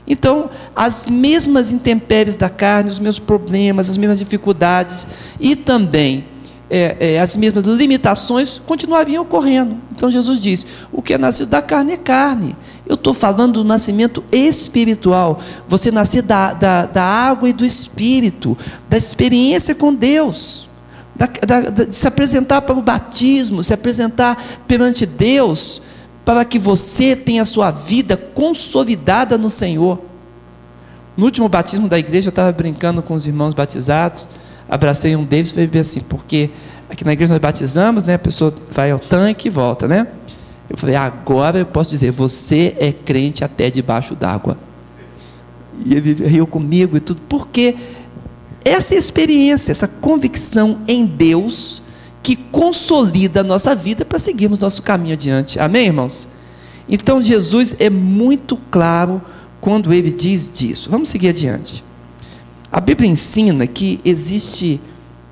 Então, 0.08 0.50
as 0.76 1.06
mesmas 1.06 1.72
intempéries 1.72 2.36
da 2.36 2.50
carne, 2.50 2.90
os 2.90 3.00
meus 3.00 3.20
problemas, 3.20 3.90
as 3.90 3.98
mesmas 3.98 4.18
dificuldades 4.18 5.08
e 5.40 5.56
também 5.56 6.26
é, 6.70 7.16
é, 7.16 7.20
as 7.20 7.36
mesmas 7.36 7.66
limitações 7.66 8.62
continuariam 8.66 9.24
ocorrendo. 9.24 9.78
Então 9.92 10.12
Jesus 10.12 10.40
diz: 10.40 10.66
o 10.92 11.02
que 11.02 11.14
é 11.14 11.18
nascido 11.18 11.50
da 11.50 11.62
carne 11.62 11.94
é 11.94 11.98
carne. 11.98 12.56
Eu 12.90 12.96
estou 12.96 13.14
falando 13.14 13.54
do 13.54 13.64
nascimento 13.64 14.24
espiritual. 14.32 15.40
Você 15.68 15.92
nascer 15.92 16.24
da, 16.24 16.54
da, 16.54 16.86
da, 16.86 17.04
água 17.04 17.48
e 17.48 17.54
do 17.54 17.64
espírito, 17.66 18.58
da 18.90 18.98
experiência 18.98 19.74
com 19.74 19.94
Deus, 19.94 20.68
da, 21.16 21.28
da, 21.48 21.70
de 21.70 21.96
se 21.96 22.08
apresentar 22.08 22.64
para 22.64 22.76
o 22.76 22.82
batismo, 22.82 23.64
se 23.64 23.74
apresentar 23.74 24.62
perante 24.68 25.06
Deus, 25.06 25.82
para 26.26 26.44
que 26.44 26.60
você 26.60 27.16
tenha 27.16 27.44
a 27.44 27.46
sua 27.46 27.72
vida 27.72 28.18
consolidada 28.18 29.38
no 29.38 29.50
Senhor. 29.50 30.02
No 31.16 31.26
último 31.26 31.48
batismo 31.48 31.88
da 31.88 31.98
igreja, 31.98 32.28
eu 32.28 32.32
estava 32.32 32.52
brincando 32.52 33.02
com 33.02 33.14
os 33.14 33.26
irmãos 33.26 33.54
batizados 33.54 34.28
abracei 34.70 35.16
um 35.16 35.24
deles 35.24 35.50
e 35.50 35.54
falei 35.54 35.82
assim, 35.82 36.02
porque 36.02 36.52
aqui 36.90 37.04
na 37.04 37.14
igreja 37.14 37.34
nós 37.34 37.42
batizamos, 37.42 38.06
né? 38.06 38.14
A 38.14 38.20
pessoa 38.20 38.54
vai 38.70 38.92
ao 38.92 39.00
tanque 39.00 39.48
e 39.48 39.52
volta, 39.52 39.88
né? 39.88 40.08
Eu 40.70 40.78
falei, 40.78 40.96
agora 40.96 41.60
eu 41.60 41.66
posso 41.66 41.90
dizer, 41.90 42.12
você 42.12 42.76
é 42.80 42.92
crente 42.92 43.44
até 43.44 43.72
debaixo 43.72 44.16
d'água. 44.16 44.58
E 45.86 45.96
ele 45.96 46.14
riu 46.14 46.46
comigo 46.46 46.96
e 46.98 47.00
tudo, 47.00 47.22
porque 47.28 47.76
essa 48.64 48.94
experiência, 48.94 49.72
essa 49.72 49.88
convicção 49.88 50.82
em 50.88 51.06
Deus, 51.06 51.82
que 52.22 52.36
consolida 52.36 53.40
a 53.40 53.44
nossa 53.44 53.74
vida 53.74 54.06
para 54.06 54.20
seguirmos 54.20 54.60
nosso 54.60 54.84
caminho 54.84 55.14
adiante. 55.14 55.60
Amém, 55.60 55.88
irmãos? 55.88 56.30
Então 56.88 57.22
Jesus 57.22 57.76
é 57.80 57.90
muito 57.90 58.58
claro 58.70 59.22
quando 59.62 59.94
ele 59.94 60.12
diz 60.12 60.52
disso. 60.54 60.90
Vamos 60.90 61.10
seguir 61.10 61.30
adiante. 61.30 61.84
A 62.72 62.80
Bíblia 62.80 63.10
ensina 63.10 63.66
que 63.66 64.00
existe 64.04 64.80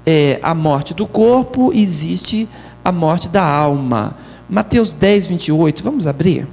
é, 0.05 0.39
a 0.41 0.55
morte 0.55 0.93
do 0.93 1.05
corpo 1.05 1.71
e 1.73 1.83
existe 1.83 2.47
a 2.83 2.91
morte 2.91 3.29
da 3.29 3.43
alma. 3.43 4.15
Mateus 4.49 4.93
10, 4.93 5.27
28, 5.27 5.83
vamos 5.83 6.07
abrir? 6.07 6.47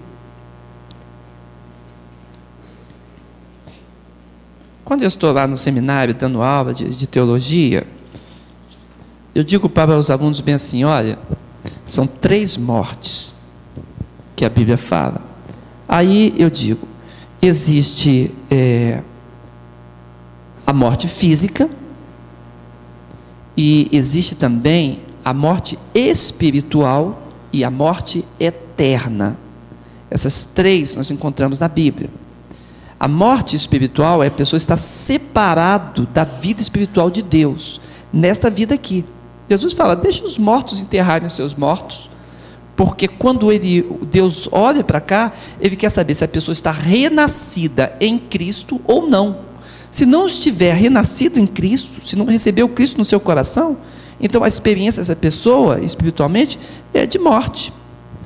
Quando 4.84 5.02
eu 5.02 5.08
estou 5.08 5.32
lá 5.32 5.46
no 5.46 5.56
seminário 5.56 6.14
dando 6.14 6.42
aula 6.42 6.74
de, 6.74 6.90
de 6.90 7.06
teologia, 7.06 7.86
eu 9.34 9.42
digo 9.42 9.68
para 9.68 9.96
os 9.96 10.10
alunos 10.10 10.40
bem 10.40 10.56
assim: 10.56 10.84
olha, 10.84 11.18
são 11.86 12.06
três 12.06 12.56
mortes 12.56 13.34
que 14.36 14.44
a 14.44 14.50
Bíblia 14.50 14.76
fala. 14.76 15.22
Aí 15.88 16.34
eu 16.36 16.50
digo: 16.50 16.86
existe 17.40 18.34
é, 18.50 19.02
a 20.66 20.72
morte 20.72 21.06
física, 21.06 21.70
e 23.56 23.88
existe 23.92 24.34
também 24.34 25.00
a 25.24 25.32
morte 25.32 25.78
espiritual 25.94 27.23
e 27.54 27.62
a 27.62 27.70
morte 27.70 28.24
eterna. 28.40 29.38
Essas 30.10 30.44
três 30.44 30.96
nós 30.96 31.08
encontramos 31.12 31.60
na 31.60 31.68
Bíblia. 31.68 32.10
A 32.98 33.06
morte 33.06 33.54
espiritual 33.54 34.24
é 34.24 34.26
a 34.26 34.30
pessoa 34.30 34.58
estar 34.58 34.76
separado 34.76 36.04
da 36.06 36.24
vida 36.24 36.60
espiritual 36.60 37.10
de 37.10 37.22
Deus, 37.22 37.80
nesta 38.12 38.50
vida 38.50 38.74
aqui. 38.74 39.04
Jesus 39.48 39.72
fala: 39.72 39.94
deixa 39.94 40.24
os 40.24 40.36
mortos 40.36 40.80
enterrarem 40.80 41.28
os 41.28 41.32
seus 41.32 41.54
mortos, 41.54 42.10
porque 42.74 43.06
quando 43.06 43.52
ele, 43.52 43.88
Deus 44.10 44.48
olha 44.50 44.82
para 44.82 45.00
cá, 45.00 45.32
ele 45.60 45.76
quer 45.76 45.90
saber 45.90 46.14
se 46.14 46.24
a 46.24 46.28
pessoa 46.28 46.52
está 46.52 46.72
renascida 46.72 47.96
em 48.00 48.18
Cristo 48.18 48.80
ou 48.84 49.08
não. 49.08 49.44
Se 49.92 50.04
não 50.04 50.26
estiver 50.26 50.74
renascido 50.74 51.38
em 51.38 51.46
Cristo, 51.46 52.04
se 52.04 52.16
não 52.16 52.24
recebeu 52.24 52.68
Cristo 52.68 52.98
no 52.98 53.04
seu 53.04 53.20
coração, 53.20 53.76
então 54.20 54.42
a 54.42 54.48
experiência 54.48 55.00
dessa 55.00 55.16
pessoa, 55.16 55.80
espiritualmente, 55.80 56.58
é 56.92 57.06
de 57.06 57.18
morte. 57.18 57.72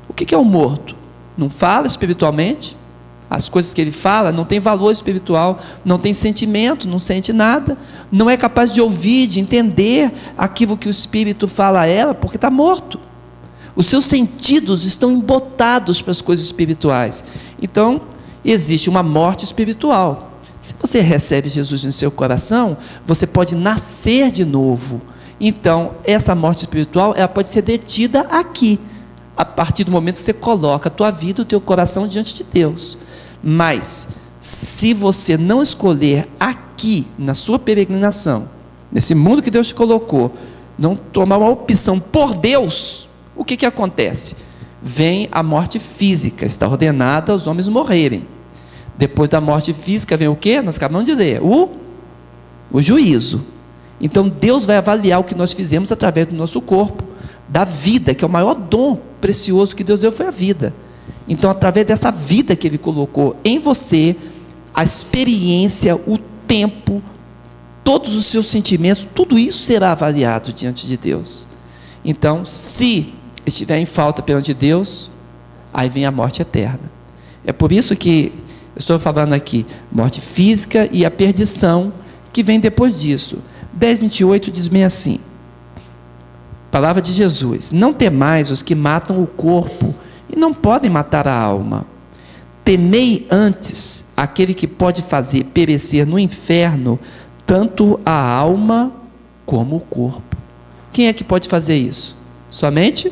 O 0.07 0.13
que 0.13 0.33
é 0.33 0.37
o 0.37 0.45
morto? 0.45 0.95
Não 1.37 1.49
fala 1.49 1.87
espiritualmente, 1.87 2.77
as 3.29 3.47
coisas 3.47 3.73
que 3.73 3.79
ele 3.79 3.91
fala 3.91 4.31
não 4.31 4.43
tem 4.43 4.59
valor 4.59 4.91
espiritual, 4.91 5.61
não 5.85 5.99
tem 5.99 6.13
sentimento, 6.13 6.87
não 6.87 6.97
sente 6.97 7.31
nada, 7.31 7.77
não 8.11 8.29
é 8.29 8.35
capaz 8.35 8.73
de 8.73 8.81
ouvir, 8.81 9.27
de 9.27 9.39
entender 9.39 10.11
aquilo 10.35 10.75
que 10.75 10.87
o 10.87 10.89
Espírito 10.89 11.47
fala 11.47 11.81
a 11.81 11.85
ela, 11.85 12.15
porque 12.15 12.37
está 12.37 12.49
morto. 12.49 12.99
Os 13.75 13.85
seus 13.85 14.05
sentidos 14.05 14.83
estão 14.83 15.11
embotados 15.11 16.01
para 16.01 16.11
as 16.11 16.21
coisas 16.21 16.43
espirituais. 16.45 17.23
Então, 17.61 18.01
existe 18.43 18.89
uma 18.89 19.03
morte 19.03 19.45
espiritual. 19.45 20.39
Se 20.59 20.73
você 20.81 20.99
recebe 20.99 21.49
Jesus 21.49 21.83
no 21.83 21.91
seu 21.91 22.09
coração, 22.09 22.77
você 23.05 23.27
pode 23.27 23.55
nascer 23.55 24.31
de 24.31 24.43
novo. 24.43 25.01
Então, 25.39 25.95
essa 26.03 26.35
morte 26.35 26.59
espiritual, 26.59 27.13
ela 27.15 27.27
pode 27.27 27.47
ser 27.47 27.61
detida 27.61 28.21
aqui, 28.21 28.79
a 29.37 29.45
partir 29.45 29.85
do 29.85 29.91
momento 29.91 30.15
que 30.15 30.23
você 30.23 30.33
coloca 30.33 30.89
a 30.89 30.91
tua 30.91 31.11
vida, 31.11 31.41
o 31.41 31.45
teu 31.45 31.61
coração 31.61 32.07
diante 32.07 32.33
de 32.33 32.43
Deus. 32.43 32.97
Mas, 33.41 34.09
se 34.39 34.93
você 34.93 35.37
não 35.37 35.61
escolher 35.61 36.27
aqui, 36.39 37.07
na 37.17 37.33
sua 37.33 37.57
peregrinação, 37.57 38.49
nesse 38.91 39.15
mundo 39.15 39.41
que 39.41 39.51
Deus 39.51 39.67
te 39.67 39.73
colocou, 39.73 40.33
não 40.77 40.95
tomar 40.95 41.37
uma 41.37 41.49
opção 41.49 41.99
por 41.99 42.33
Deus, 42.35 43.09
o 43.35 43.45
que, 43.45 43.55
que 43.55 43.65
acontece? 43.65 44.35
Vem 44.81 45.27
a 45.31 45.43
morte 45.43 45.79
física, 45.79 46.45
está 46.45 46.67
ordenada 46.67 47.31
aos 47.31 47.47
homens 47.47 47.67
morrerem. 47.67 48.25
Depois 48.97 49.29
da 49.29 49.39
morte 49.39 49.73
física 49.73 50.17
vem 50.17 50.27
o 50.27 50.35
que? 50.35 50.61
Nós 50.61 50.75
acabamos 50.75 51.05
de 51.05 51.15
ler: 51.15 51.41
o, 51.41 51.69
o 52.71 52.81
juízo. 52.81 53.45
Então 53.99 54.29
Deus 54.29 54.65
vai 54.65 54.77
avaliar 54.77 55.19
o 55.19 55.23
que 55.23 55.35
nós 55.35 55.53
fizemos 55.53 55.91
através 55.91 56.27
do 56.27 56.35
nosso 56.35 56.61
corpo, 56.61 57.03
da 57.47 57.65
vida, 57.65 58.13
que 58.13 58.23
é 58.23 58.27
o 58.27 58.31
maior 58.31 58.53
dom 58.53 58.99
precioso 59.19 59.75
que 59.75 59.83
Deus 59.83 59.99
deu 59.99 60.11
foi 60.11 60.27
a 60.27 60.31
vida. 60.31 60.73
Então, 61.27 61.49
através 61.51 61.85
dessa 61.85 62.11
vida 62.11 62.55
que 62.55 62.67
Ele 62.67 62.77
colocou 62.77 63.35
em 63.43 63.59
você, 63.59 64.15
a 64.73 64.83
experiência, 64.83 65.95
o 65.95 66.17
tempo, 66.47 67.03
todos 67.83 68.15
os 68.15 68.25
seus 68.25 68.47
sentimentos, 68.47 69.07
tudo 69.13 69.37
isso 69.37 69.63
será 69.63 69.91
avaliado 69.91 70.51
diante 70.53 70.87
de 70.87 70.97
Deus. 70.97 71.47
Então, 72.03 72.45
se 72.45 73.13
estiver 73.45 73.77
em 73.77 73.85
falta 73.85 74.21
perante 74.21 74.53
Deus, 74.53 75.11
aí 75.73 75.89
vem 75.89 76.05
a 76.05 76.11
morte 76.11 76.41
eterna. 76.41 76.91
É 77.45 77.51
por 77.51 77.71
isso 77.71 77.95
que 77.95 78.31
eu 78.75 78.79
estou 78.79 78.97
falando 78.97 79.33
aqui, 79.33 79.65
morte 79.91 80.21
física 80.21 80.89
e 80.91 81.05
a 81.05 81.11
perdição 81.11 81.93
que 82.31 82.41
vem 82.41 82.59
depois 82.59 82.99
disso. 82.99 83.39
10, 83.73 83.99
28 83.99 84.51
diz 84.51 84.67
bem 84.67 84.83
assim: 84.83 85.19
Palavra 86.71 87.01
de 87.01 87.11
Jesus: 87.11 87.71
Não 87.71 87.93
temais 87.93 88.51
os 88.51 88.61
que 88.61 88.75
matam 88.75 89.21
o 89.21 89.27
corpo 89.27 89.93
e 90.29 90.35
não 90.35 90.53
podem 90.53 90.89
matar 90.89 91.27
a 91.27 91.35
alma. 91.35 91.85
Temei 92.63 93.27
antes 93.31 94.11
aquele 94.15 94.53
que 94.53 94.67
pode 94.67 95.01
fazer 95.01 95.45
perecer 95.45 96.05
no 96.05 96.19
inferno 96.19 96.99
tanto 97.45 97.99
a 98.05 98.11
alma 98.11 98.93
como 99.45 99.77
o 99.77 99.83
corpo. 99.83 100.37
Quem 100.91 101.07
é 101.07 101.13
que 101.13 101.23
pode 101.23 101.47
fazer 101.47 101.75
isso? 101.77 102.15
Somente 102.49 103.11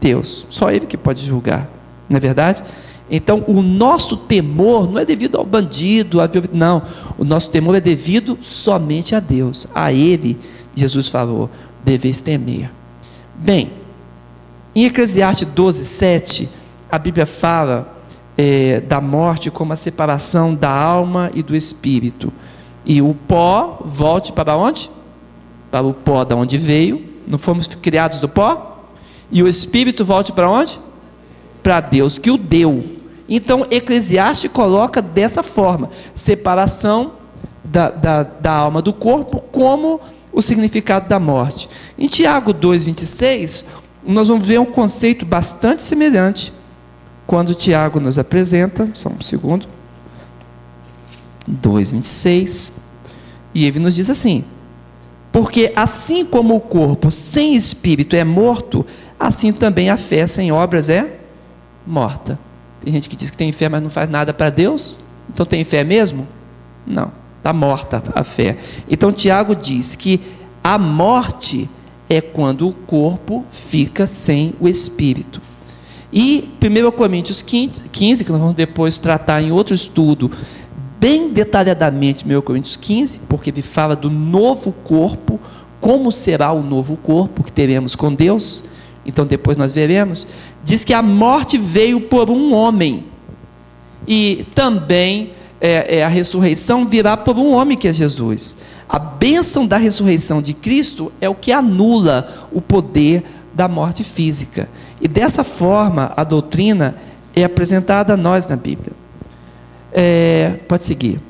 Deus. 0.00 0.46
Só 0.50 0.70
Ele 0.70 0.86
que 0.86 0.96
pode 0.96 1.24
julgar. 1.24 1.68
Não 2.08 2.16
é 2.16 2.20
verdade? 2.20 2.64
Então, 3.10 3.44
o 3.46 3.62
nosso 3.62 4.16
temor 4.16 4.90
não 4.90 4.98
é 4.98 5.04
devido 5.04 5.36
ao 5.36 5.44
bandido, 5.44 6.20
a 6.20 6.28
não. 6.52 6.82
O 7.18 7.24
nosso 7.24 7.50
temor 7.50 7.74
é 7.74 7.80
devido 7.80 8.38
somente 8.40 9.14
a 9.14 9.20
Deus. 9.20 9.66
A 9.74 9.92
Ele, 9.92 10.38
Jesus 10.74 11.08
falou, 11.08 11.50
deveis 11.84 12.20
temer. 12.20 12.70
Bem, 13.34 13.72
em 14.74 14.84
Eclesiastes 14.86 15.46
12, 15.48 15.84
7, 15.84 16.48
a 16.90 16.98
Bíblia 16.98 17.26
fala 17.26 17.96
é, 18.36 18.80
da 18.80 19.00
morte 19.00 19.50
como 19.50 19.72
a 19.72 19.76
separação 19.76 20.54
da 20.54 20.70
alma 20.70 21.30
e 21.34 21.42
do 21.42 21.54
espírito. 21.54 22.32
E 22.84 23.02
o 23.02 23.14
pó 23.14 23.80
volte 23.84 24.32
para 24.32 24.56
onde? 24.56 24.90
Para 25.70 25.86
o 25.86 25.92
pó 25.92 26.24
da 26.24 26.34
onde 26.34 26.56
veio. 26.56 27.12
Não 27.26 27.38
fomos 27.38 27.68
criados 27.68 28.18
do 28.18 28.28
pó? 28.28 28.86
E 29.30 29.42
o 29.42 29.48
espírito 29.48 30.04
volte 30.04 30.32
para 30.32 30.50
onde? 30.50 30.78
Para 31.62 31.80
Deus 31.80 32.18
que 32.18 32.30
o 32.30 32.36
deu. 32.36 33.02
Então, 33.28 33.66
Eclesiastes 33.70 34.50
coloca 34.50 35.00
dessa 35.00 35.42
forma: 35.42 35.90
separação 36.14 37.12
da, 37.64 37.90
da, 37.90 38.22
da 38.22 38.52
alma 38.52 38.82
do 38.82 38.92
corpo, 38.92 39.40
como 39.52 40.00
o 40.32 40.42
significado 40.42 41.08
da 41.08 41.18
morte. 41.18 41.68
Em 41.98 42.06
Tiago 42.06 42.52
2,26, 42.52 43.66
nós 44.04 44.28
vamos 44.28 44.46
ver 44.46 44.58
um 44.58 44.66
conceito 44.66 45.24
bastante 45.24 45.82
semelhante 45.82 46.52
quando 47.26 47.54
Tiago 47.54 48.00
nos 48.00 48.18
apresenta, 48.18 48.90
só 48.94 49.08
um 49.08 49.20
segundo, 49.20 49.66
2,26, 51.48 52.74
e 53.54 53.64
ele 53.64 53.78
nos 53.78 53.94
diz 53.94 54.10
assim: 54.10 54.44
Porque 55.30 55.72
assim 55.76 56.24
como 56.24 56.56
o 56.56 56.60
corpo 56.60 57.10
sem 57.10 57.54
espírito 57.54 58.16
é 58.16 58.24
morto, 58.24 58.84
assim 59.18 59.52
também 59.52 59.88
a 59.88 59.96
fé 59.96 60.26
sem 60.26 60.50
obras 60.50 60.90
é 60.90 61.20
morta. 61.86 62.38
Tem 62.84 62.92
gente 62.92 63.08
que 63.08 63.16
diz 63.16 63.30
que 63.30 63.36
tem 63.36 63.52
fé, 63.52 63.68
mas 63.68 63.82
não 63.82 63.90
faz 63.90 64.08
nada 64.08 64.34
para 64.34 64.50
Deus, 64.50 65.00
então 65.32 65.46
tem 65.46 65.62
fé 65.64 65.84
mesmo? 65.84 66.26
Não, 66.86 67.12
está 67.38 67.52
morta 67.52 68.02
a 68.14 68.24
fé. 68.24 68.58
Então 68.88 69.12
Tiago 69.12 69.54
diz 69.54 69.94
que 69.94 70.20
a 70.62 70.78
morte 70.78 71.68
é 72.08 72.20
quando 72.20 72.68
o 72.68 72.72
corpo 72.72 73.44
fica 73.50 74.06
sem 74.06 74.54
o 74.60 74.68
espírito. 74.68 75.40
E 76.12 76.50
1 76.62 76.90
Coríntios 76.90 77.40
15, 77.40 77.88
15, 77.88 78.24
que 78.24 78.30
nós 78.30 78.40
vamos 78.40 78.54
depois 78.54 78.98
tratar 78.98 79.40
em 79.40 79.50
outro 79.50 79.74
estudo, 79.74 80.30
bem 81.00 81.30
detalhadamente, 81.30 82.24
1 82.24 82.40
Coríntios 82.42 82.76
15, 82.76 83.20
porque 83.28 83.48
ele 83.48 83.62
fala 83.62 83.96
do 83.96 84.10
novo 84.10 84.72
corpo, 84.84 85.40
como 85.80 86.12
será 86.12 86.52
o 86.52 86.62
novo 86.62 86.98
corpo 86.98 87.42
que 87.42 87.50
teremos 87.50 87.96
com 87.96 88.14
Deus. 88.14 88.62
Então 89.04 89.26
depois 89.26 89.56
nós 89.56 89.72
veremos. 89.72 90.26
Diz 90.64 90.84
que 90.84 90.94
a 90.94 91.02
morte 91.02 91.58
veio 91.58 92.00
por 92.00 92.30
um 92.30 92.52
homem. 92.54 93.04
E 94.06 94.46
também 94.54 95.32
é, 95.60 95.98
é, 95.98 96.04
a 96.04 96.08
ressurreição 96.08 96.86
virá 96.86 97.16
por 97.16 97.36
um 97.36 97.52
homem 97.52 97.76
que 97.76 97.86
é 97.86 97.92
Jesus. 97.92 98.58
A 98.88 98.98
bênção 98.98 99.66
da 99.66 99.76
ressurreição 99.76 100.42
de 100.42 100.52
Cristo 100.52 101.12
é 101.20 101.28
o 101.28 101.34
que 101.34 101.52
anula 101.52 102.48
o 102.52 102.60
poder 102.60 103.24
da 103.54 103.68
morte 103.68 104.02
física. 104.02 104.68
E 105.00 105.08
dessa 105.08 105.44
forma, 105.44 106.12
a 106.16 106.24
doutrina 106.24 106.96
é 107.34 107.44
apresentada 107.44 108.14
a 108.14 108.16
nós 108.16 108.46
na 108.46 108.56
Bíblia. 108.56 108.92
É, 109.92 110.58
pode 110.66 110.84
seguir. 110.84 111.20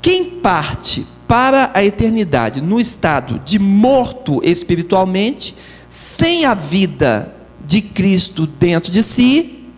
Quem 0.00 0.24
parte 0.24 1.06
para 1.28 1.70
a 1.74 1.84
eternidade 1.84 2.60
no 2.60 2.80
estado 2.80 3.40
de 3.44 3.58
morto 3.58 4.40
espiritualmente, 4.44 5.54
sem 5.92 6.46
a 6.46 6.54
vida 6.54 7.34
de 7.62 7.82
Cristo 7.82 8.46
dentro 8.46 8.90
de 8.90 9.02
si, 9.02 9.68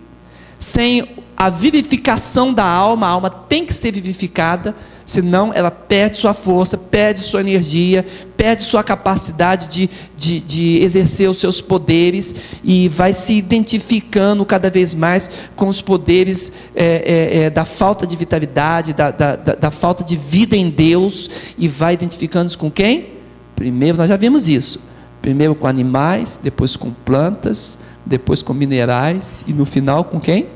sem 0.57 1.09
a 1.37 1.51
vivificação 1.51 2.55
da 2.55 2.65
alma, 2.65 3.09
a 3.09 3.11
alma 3.11 3.29
tem 3.29 3.67
que 3.67 3.75
ser 3.75 3.91
vivificada 3.91 4.77
senão 5.05 5.53
ela 5.53 5.73
perde 5.73 6.17
sua 6.17 6.33
força, 6.33 6.79
perde 6.79 7.19
sua 7.19 7.41
energia, 7.41 8.07
perde 8.37 8.63
sua 8.63 8.85
capacidade 8.85 9.67
de, 9.67 9.91
de, 10.17 10.41
de, 10.41 10.85
exercer 10.85 11.29
os 11.29 11.39
seus 11.39 11.61
poderes 11.61 12.37
e 12.63 12.89
vai 12.89 13.13
se 13.13 13.33
identificando 13.33 14.47
cada 14.47 14.71
vez 14.71 14.95
mais 14.95 15.29
com 15.57 15.67
os 15.67 15.83
poderes 15.83 16.53
é, 16.77 16.85
é, 16.85 17.39
é, 17.39 17.51
da 17.51 17.65
falta 17.65 18.07
de 18.07 18.15
vitalidade, 18.15 18.93
da, 18.93 19.11
da, 19.11 19.35
da, 19.35 19.55
da 19.57 19.71
falta 19.73 20.05
de 20.05 20.15
vida 20.17 20.57
em 20.57 20.71
Deus, 20.71 21.29
e 21.59 21.67
vai 21.67 21.95
identificando-se 21.95 22.57
com 22.57 22.71
quem? 22.71 23.09
Primeiro, 23.57 23.99
nós 23.99 24.09
já 24.09 24.17
vimos 24.17 24.49
isso. 24.49 24.94
Primeiro 25.25 25.55
com 25.55 25.67
animais, 25.67 26.39
depois 26.43 26.77
com 26.77 26.91
plantas, 26.91 27.79
depois 28.05 28.43
com 28.43 28.53
minerais 28.53 29.43
e 29.47 29.55
no 29.55 29.65
final 29.65 30.05
com 30.05 30.21
quem? 30.21 30.49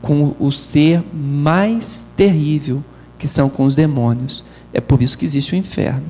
Com 0.00 0.34
o 0.40 0.50
ser 0.50 1.04
mais 1.14 2.04
terrível, 2.16 2.82
que 3.16 3.28
são 3.28 3.48
com 3.48 3.64
os 3.64 3.76
demônios. 3.76 4.42
É 4.74 4.80
por 4.80 5.00
isso 5.00 5.16
que 5.16 5.24
existe 5.24 5.54
o 5.54 5.56
inferno. 5.56 6.02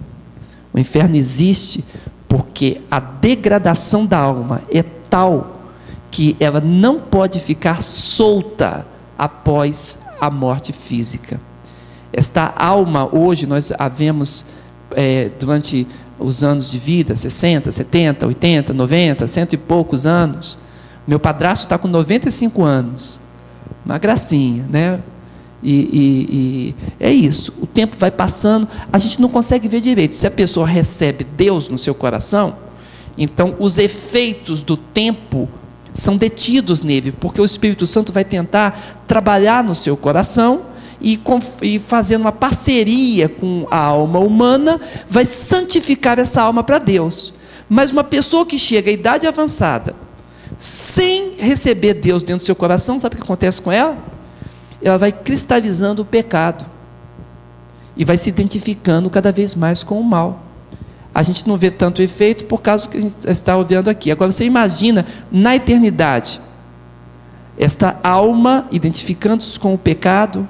O 0.72 0.78
inferno 0.78 1.14
existe 1.14 1.84
porque 2.26 2.80
a 2.90 2.98
degradação 2.98 4.06
da 4.06 4.16
alma 4.16 4.62
é 4.70 4.82
tal 4.82 5.70
que 6.10 6.34
ela 6.40 6.62
não 6.62 6.98
pode 6.98 7.40
ficar 7.40 7.82
solta 7.82 8.86
após 9.18 10.00
a 10.18 10.30
morte 10.30 10.72
física. 10.72 11.38
Esta 12.10 12.54
alma, 12.56 13.06
hoje, 13.14 13.46
nós 13.46 13.70
a 13.78 13.86
vemos 13.86 14.46
é, 14.96 15.30
durante 15.38 15.86
os 16.22 16.44
anos 16.44 16.70
de 16.70 16.78
vida 16.78 17.14
60, 17.14 17.70
70, 17.70 18.26
80, 18.26 18.72
90, 18.72 19.26
cento 19.26 19.52
e 19.52 19.56
poucos 19.56 20.06
anos. 20.06 20.58
Meu 21.06 21.18
padrasto 21.18 21.66
está 21.66 21.76
com 21.76 21.88
95 21.88 22.62
anos. 22.62 23.20
Uma 23.84 23.98
gracinha, 23.98 24.64
né? 24.70 25.00
E, 25.62 25.72
e, 25.72 26.28
e, 26.30 26.74
é 26.98 27.12
isso. 27.12 27.52
O 27.60 27.66
tempo 27.66 27.96
vai 27.98 28.10
passando, 28.10 28.68
a 28.92 28.98
gente 28.98 29.20
não 29.20 29.28
consegue 29.28 29.68
ver 29.68 29.80
direito. 29.80 30.14
Se 30.14 30.26
a 30.26 30.30
pessoa 30.30 30.66
recebe 30.66 31.24
Deus 31.24 31.68
no 31.68 31.78
seu 31.78 31.94
coração, 31.94 32.56
então 33.16 33.54
os 33.58 33.78
efeitos 33.78 34.62
do 34.62 34.76
tempo 34.76 35.48
são 35.92 36.16
detidos 36.16 36.82
nele, 36.82 37.12
porque 37.12 37.40
o 37.40 37.44
Espírito 37.44 37.86
Santo 37.86 38.12
vai 38.12 38.24
tentar 38.24 39.04
trabalhar 39.06 39.62
no 39.62 39.74
seu 39.74 39.96
coração 39.96 40.71
e, 41.02 41.20
e 41.62 41.78
fazendo 41.80 42.22
uma 42.22 42.32
parceria 42.32 43.28
com 43.28 43.66
a 43.70 43.78
alma 43.78 44.20
humana, 44.20 44.80
vai 45.08 45.24
santificar 45.24 46.18
essa 46.18 46.40
alma 46.40 46.62
para 46.62 46.78
Deus. 46.78 47.34
Mas 47.68 47.90
uma 47.90 48.04
pessoa 48.04 48.46
que 48.46 48.58
chega 48.58 48.90
à 48.90 48.92
idade 48.92 49.26
avançada, 49.26 49.96
sem 50.58 51.34
receber 51.38 51.94
Deus 51.94 52.22
dentro 52.22 52.38
do 52.38 52.46
seu 52.46 52.54
coração, 52.54 52.98
sabe 52.98 53.14
o 53.14 53.18
que 53.18 53.24
acontece 53.24 53.60
com 53.60 53.72
ela? 53.72 53.98
Ela 54.80 54.98
vai 54.98 55.10
cristalizando 55.10 56.02
o 56.02 56.04
pecado 56.04 56.64
e 57.96 58.04
vai 58.04 58.16
se 58.16 58.28
identificando 58.28 59.10
cada 59.10 59.32
vez 59.32 59.54
mais 59.54 59.82
com 59.82 59.98
o 60.00 60.04
mal. 60.04 60.44
A 61.14 61.22
gente 61.22 61.46
não 61.48 61.56
vê 61.56 61.70
tanto 61.70 62.00
efeito 62.00 62.44
por 62.44 62.62
causa 62.62 62.88
que 62.88 62.96
a 62.96 63.00
gente 63.00 63.28
está 63.28 63.56
olhando 63.56 63.88
aqui. 63.88 64.10
Agora 64.10 64.30
você 64.30 64.44
imagina 64.44 65.04
na 65.30 65.56
eternidade 65.56 66.40
esta 67.58 67.98
alma 68.02 68.66
identificando-se 68.70 69.58
com 69.58 69.74
o 69.74 69.78
pecado, 69.78 70.48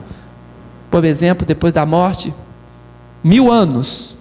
por 0.93 1.07
exemplo, 1.07 1.47
depois 1.47 1.73
da 1.73 1.87
morte, 1.87 2.35
mil 3.25 3.51
anos, 3.51 4.19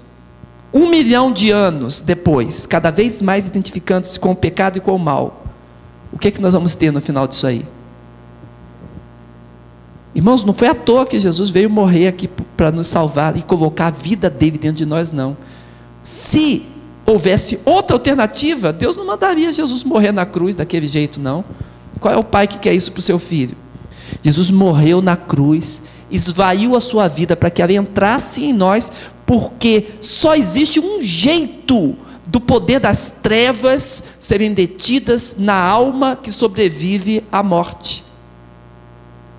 um 0.73 0.89
milhão 0.89 1.29
de 1.29 1.51
anos 1.51 1.99
depois, 1.99 2.65
cada 2.65 2.89
vez 2.89 3.21
mais 3.21 3.45
identificando-se 3.45 4.17
com 4.17 4.31
o 4.31 4.36
pecado 4.36 4.77
e 4.77 4.79
com 4.79 4.95
o 4.95 4.97
mal, 4.97 5.45
o 6.13 6.17
que 6.17 6.29
é 6.29 6.31
que 6.31 6.39
nós 6.39 6.53
vamos 6.53 6.73
ter 6.73 6.89
no 6.89 7.01
final 7.01 7.27
disso 7.27 7.45
aí? 7.45 7.65
Irmãos, 10.15 10.45
não 10.45 10.53
foi 10.53 10.69
à 10.69 10.73
toa 10.73 11.05
que 11.05 11.19
Jesus 11.19 11.49
veio 11.49 11.69
morrer 11.69 12.07
aqui 12.07 12.29
para 12.55 12.71
nos 12.71 12.88
salvar 12.88 13.36
e 13.36 13.41
colocar 13.41 13.88
a 13.88 13.91
vida 13.91 14.29
dele 14.29 14.57
dentro 14.57 14.77
de 14.77 14.86
nós, 14.86 15.12
não. 15.12 15.36
Se 16.01 16.65
houvesse 17.05 17.60
outra 17.65 17.97
alternativa, 17.97 18.71
Deus 18.71 18.95
não 18.95 19.05
mandaria 19.05 19.51
Jesus 19.51 19.84
morrer 19.84 20.13
na 20.13 20.25
cruz 20.25 20.55
daquele 20.55 20.88
jeito, 20.88 21.19
não. 21.19 21.43
Qual 21.99 22.13
é 22.13 22.17
o 22.17 22.23
pai 22.23 22.47
que 22.47 22.60
quer 22.60 22.73
isso 22.73 22.93
para 22.93 22.99
o 22.99 23.03
seu 23.03 23.19
filho? 23.19 23.57
Jesus 24.21 24.49
morreu 24.49 25.01
na 25.01 25.17
cruz 25.17 25.84
esvaiu 26.12 26.76
a 26.76 26.82
sua 26.82 27.08
vida 27.08 27.36
para 27.36 27.50
que 27.50 27.62
ela 27.62 27.74
entrasse 27.74 28.43
em 28.43 28.54
nós, 28.54 28.91
porque 29.26 29.88
só 30.02 30.36
existe 30.36 30.80
um 30.80 31.02
jeito 31.02 31.95
do 32.28 32.39
poder 32.39 32.80
das 32.80 33.12
trevas 33.12 34.04
serem 34.19 34.54
detidas 34.54 35.38
na 35.38 35.56
alma 35.56 36.15
que 36.15 36.32
sobrevive 36.32 37.24
à 37.32 37.41
morte. 37.41 38.04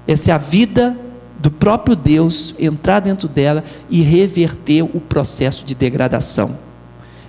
Essa 0.06 0.30
é 0.30 0.35
a 0.35 0.38
vida 0.38 0.98
do 1.38 1.50
próprio 1.50 1.96
Deus 1.96 2.54
entrar 2.58 3.00
dentro 3.00 3.28
dela 3.28 3.64
e 3.88 4.02
reverter 4.02 4.82
o 4.82 5.00
processo 5.00 5.64
de 5.64 5.74
degradação. 5.74 6.58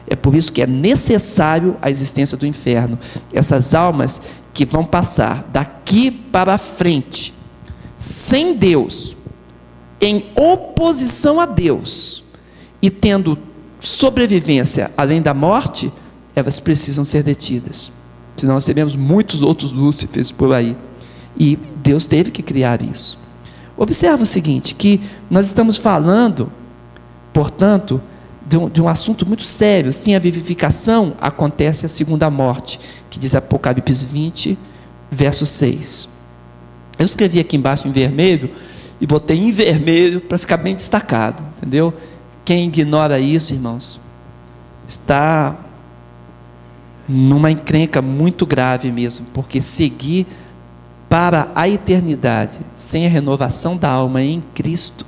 É 0.08 0.16
por 0.16 0.36
isso 0.36 0.52
que 0.52 0.62
é 0.62 0.68
necessário 0.68 1.78
a 1.82 1.90
existência 1.90 2.38
do 2.38 2.46
inferno. 2.46 3.00
Essas 3.32 3.74
almas 3.74 4.22
que 4.54 4.66
vão 4.66 4.86
passar 4.86 5.50
daqui 5.52 6.12
para 6.12 6.58
frente, 6.58 7.34
sem 7.98 8.56
Deus, 8.56 9.16
em 10.04 10.26
oposição 10.36 11.40
a 11.40 11.46
Deus 11.46 12.24
e 12.82 12.90
tendo 12.90 13.38
sobrevivência 13.80 14.92
além 14.98 15.22
da 15.22 15.34
morte, 15.34 15.92
elas 16.36 16.60
precisam 16.60 17.06
ser 17.06 17.24
detidas. 17.24 17.92
Senão 18.36 18.56
nós 18.56 18.66
teremos 18.66 18.96
muitos 18.96 19.42
outros 19.42 19.72
Lúcifers 19.72 20.32
por 20.32 20.54
aí. 20.54 20.76
E 21.38 21.58
Deus 21.78 22.08
teve 22.08 22.32
que 22.32 22.44
criar 22.44 22.82
isso. 22.82 23.18
Observa 23.78 24.24
o 24.24 24.26
seguinte: 24.26 24.76
que 24.76 25.00
nós 25.30 25.46
estamos 25.46 25.78
falando, 25.78 26.52
portanto, 27.32 28.02
de 28.46 28.58
um, 28.58 28.70
de 28.70 28.82
um, 28.82 28.90
assunto 28.90 29.26
muito 29.26 29.46
sério. 29.46 29.94
Sim, 29.94 30.16
a 30.16 30.20
vivificação 30.20 31.14
acontece 31.22 31.86
a 31.86 31.90
segunda 31.90 32.30
morte, 32.30 32.80
que 33.10 33.18
diz 33.18 33.36
Apocalipse 33.36 34.06
20, 34.06 34.58
verso 35.10 35.46
6. 35.46 36.10
Eu 37.00 37.06
escrevi 37.06 37.40
aqui 37.40 37.56
embaixo 37.56 37.88
em 37.88 37.92
vermelho 37.92 38.52
e 39.04 39.06
botei 39.06 39.38
em 39.38 39.52
vermelho 39.52 40.22
para 40.22 40.38
ficar 40.38 40.56
bem 40.56 40.74
destacado, 40.74 41.44
entendeu? 41.58 41.94
Quem 42.46 42.70
ignora 42.70 43.20
isso, 43.20 43.54
irmãos, 43.54 44.00
está 44.88 45.58
numa 47.06 47.52
encrenca 47.52 48.02
muito 48.02 48.46
grave 48.46 48.90
mesmo, 48.94 49.26
porque 49.34 49.62
seguir 49.62 50.26
para 51.10 51.52
a 51.54 51.68
eternidade 51.68 52.62
sem 52.78 53.06
a 53.06 53.10
renovação 53.10 53.76
da 53.76 53.90
alma 53.90 54.22
em 54.24 54.42
Cristo 54.54 55.06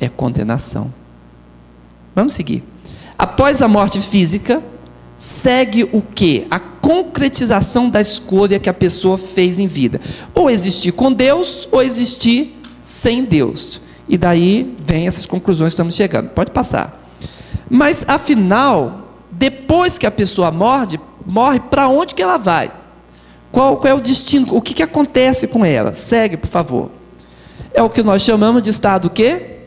é 0.00 0.08
condenação. 0.08 0.92
Vamos 2.16 2.32
seguir. 2.32 2.64
Após 3.16 3.62
a 3.62 3.68
morte 3.68 4.00
física, 4.00 4.60
segue 5.20 5.84
o 5.92 6.00
que? 6.00 6.46
A 6.50 6.58
concretização 6.58 7.90
da 7.90 8.00
escolha 8.00 8.58
que 8.58 8.70
a 8.70 8.74
pessoa 8.74 9.18
fez 9.18 9.58
em 9.58 9.66
vida. 9.66 10.00
Ou 10.34 10.48
existir 10.48 10.92
com 10.92 11.12
Deus, 11.12 11.68
ou 11.70 11.82
existir 11.82 12.58
sem 12.82 13.22
Deus. 13.26 13.82
E 14.08 14.16
daí 14.16 14.74
vem 14.82 15.06
essas 15.06 15.26
conclusões 15.26 15.68
que 15.68 15.74
estamos 15.74 15.94
chegando. 15.94 16.30
Pode 16.30 16.50
passar. 16.52 16.98
Mas 17.68 18.06
afinal, 18.08 19.12
depois 19.30 19.98
que 19.98 20.06
a 20.06 20.10
pessoa 20.10 20.50
morre, 20.50 20.98
morre 21.26 21.60
para 21.60 21.86
onde 21.86 22.14
que 22.14 22.22
ela 22.22 22.38
vai? 22.38 22.72
Qual, 23.52 23.76
qual, 23.76 23.92
é 23.92 23.94
o 23.94 24.00
destino? 24.00 24.56
O 24.56 24.62
que, 24.62 24.72
que 24.72 24.82
acontece 24.82 25.46
com 25.46 25.66
ela? 25.66 25.92
Segue, 25.92 26.38
por 26.38 26.48
favor. 26.48 26.90
É 27.74 27.82
o 27.82 27.90
que 27.90 28.02
nós 28.02 28.22
chamamos 28.22 28.62
de 28.62 28.70
estado 28.70 29.10
quê? 29.10 29.58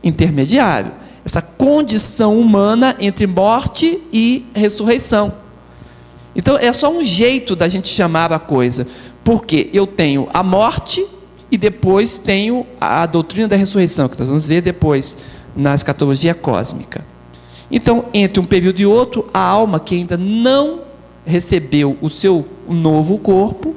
Intermediário 0.00 1.05
essa 1.26 1.42
condição 1.42 2.38
humana 2.38 2.94
entre 3.00 3.26
morte 3.26 4.00
e 4.12 4.46
ressurreição. 4.54 5.34
Então 6.36 6.56
é 6.56 6.72
só 6.72 6.88
um 6.88 7.02
jeito 7.02 7.56
da 7.56 7.68
gente 7.68 7.88
chamar 7.88 8.32
a 8.32 8.38
coisa, 8.38 8.86
porque 9.24 9.68
eu 9.72 9.88
tenho 9.88 10.28
a 10.32 10.44
morte 10.44 11.04
e 11.50 11.58
depois 11.58 12.16
tenho 12.16 12.64
a 12.80 13.04
doutrina 13.06 13.48
da 13.48 13.56
ressurreição, 13.56 14.08
que 14.08 14.16
nós 14.16 14.28
vamos 14.28 14.46
ver 14.46 14.62
depois 14.62 15.18
na 15.56 15.74
escatologia 15.74 16.32
cósmica. 16.32 17.04
Então, 17.68 18.04
entre 18.14 18.38
um 18.38 18.44
período 18.44 18.78
e 18.78 18.86
outro, 18.86 19.28
a 19.34 19.40
alma 19.40 19.80
que 19.80 19.96
ainda 19.96 20.16
não 20.16 20.82
recebeu 21.24 21.98
o 22.00 22.08
seu 22.08 22.46
novo 22.68 23.18
corpo, 23.18 23.74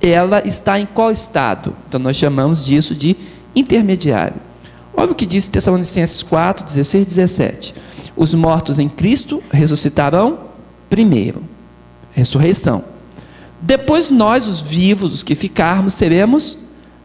ela 0.00 0.40
está 0.46 0.80
em 0.80 0.86
qual 0.86 1.10
estado? 1.10 1.76
Então, 1.86 2.00
nós 2.00 2.16
chamamos 2.16 2.64
disso 2.64 2.94
de 2.94 3.14
intermediário. 3.54 4.40
Olha 4.96 5.12
o 5.12 5.14
que 5.14 5.26
diz 5.26 5.48
Tessalonicenses 5.48 6.22
4, 6.22 6.64
16 6.64 7.02
e 7.02 7.06
17. 7.06 7.74
Os 8.16 8.32
mortos 8.34 8.78
em 8.78 8.88
Cristo 8.88 9.42
ressuscitarão 9.50 10.40
primeiro. 10.88 11.42
Ressurreição. 12.12 12.84
Depois 13.60 14.10
nós, 14.10 14.46
os 14.46 14.60
vivos, 14.60 15.12
os 15.12 15.22
que 15.22 15.34
ficarmos, 15.34 15.94
seremos 15.94 16.58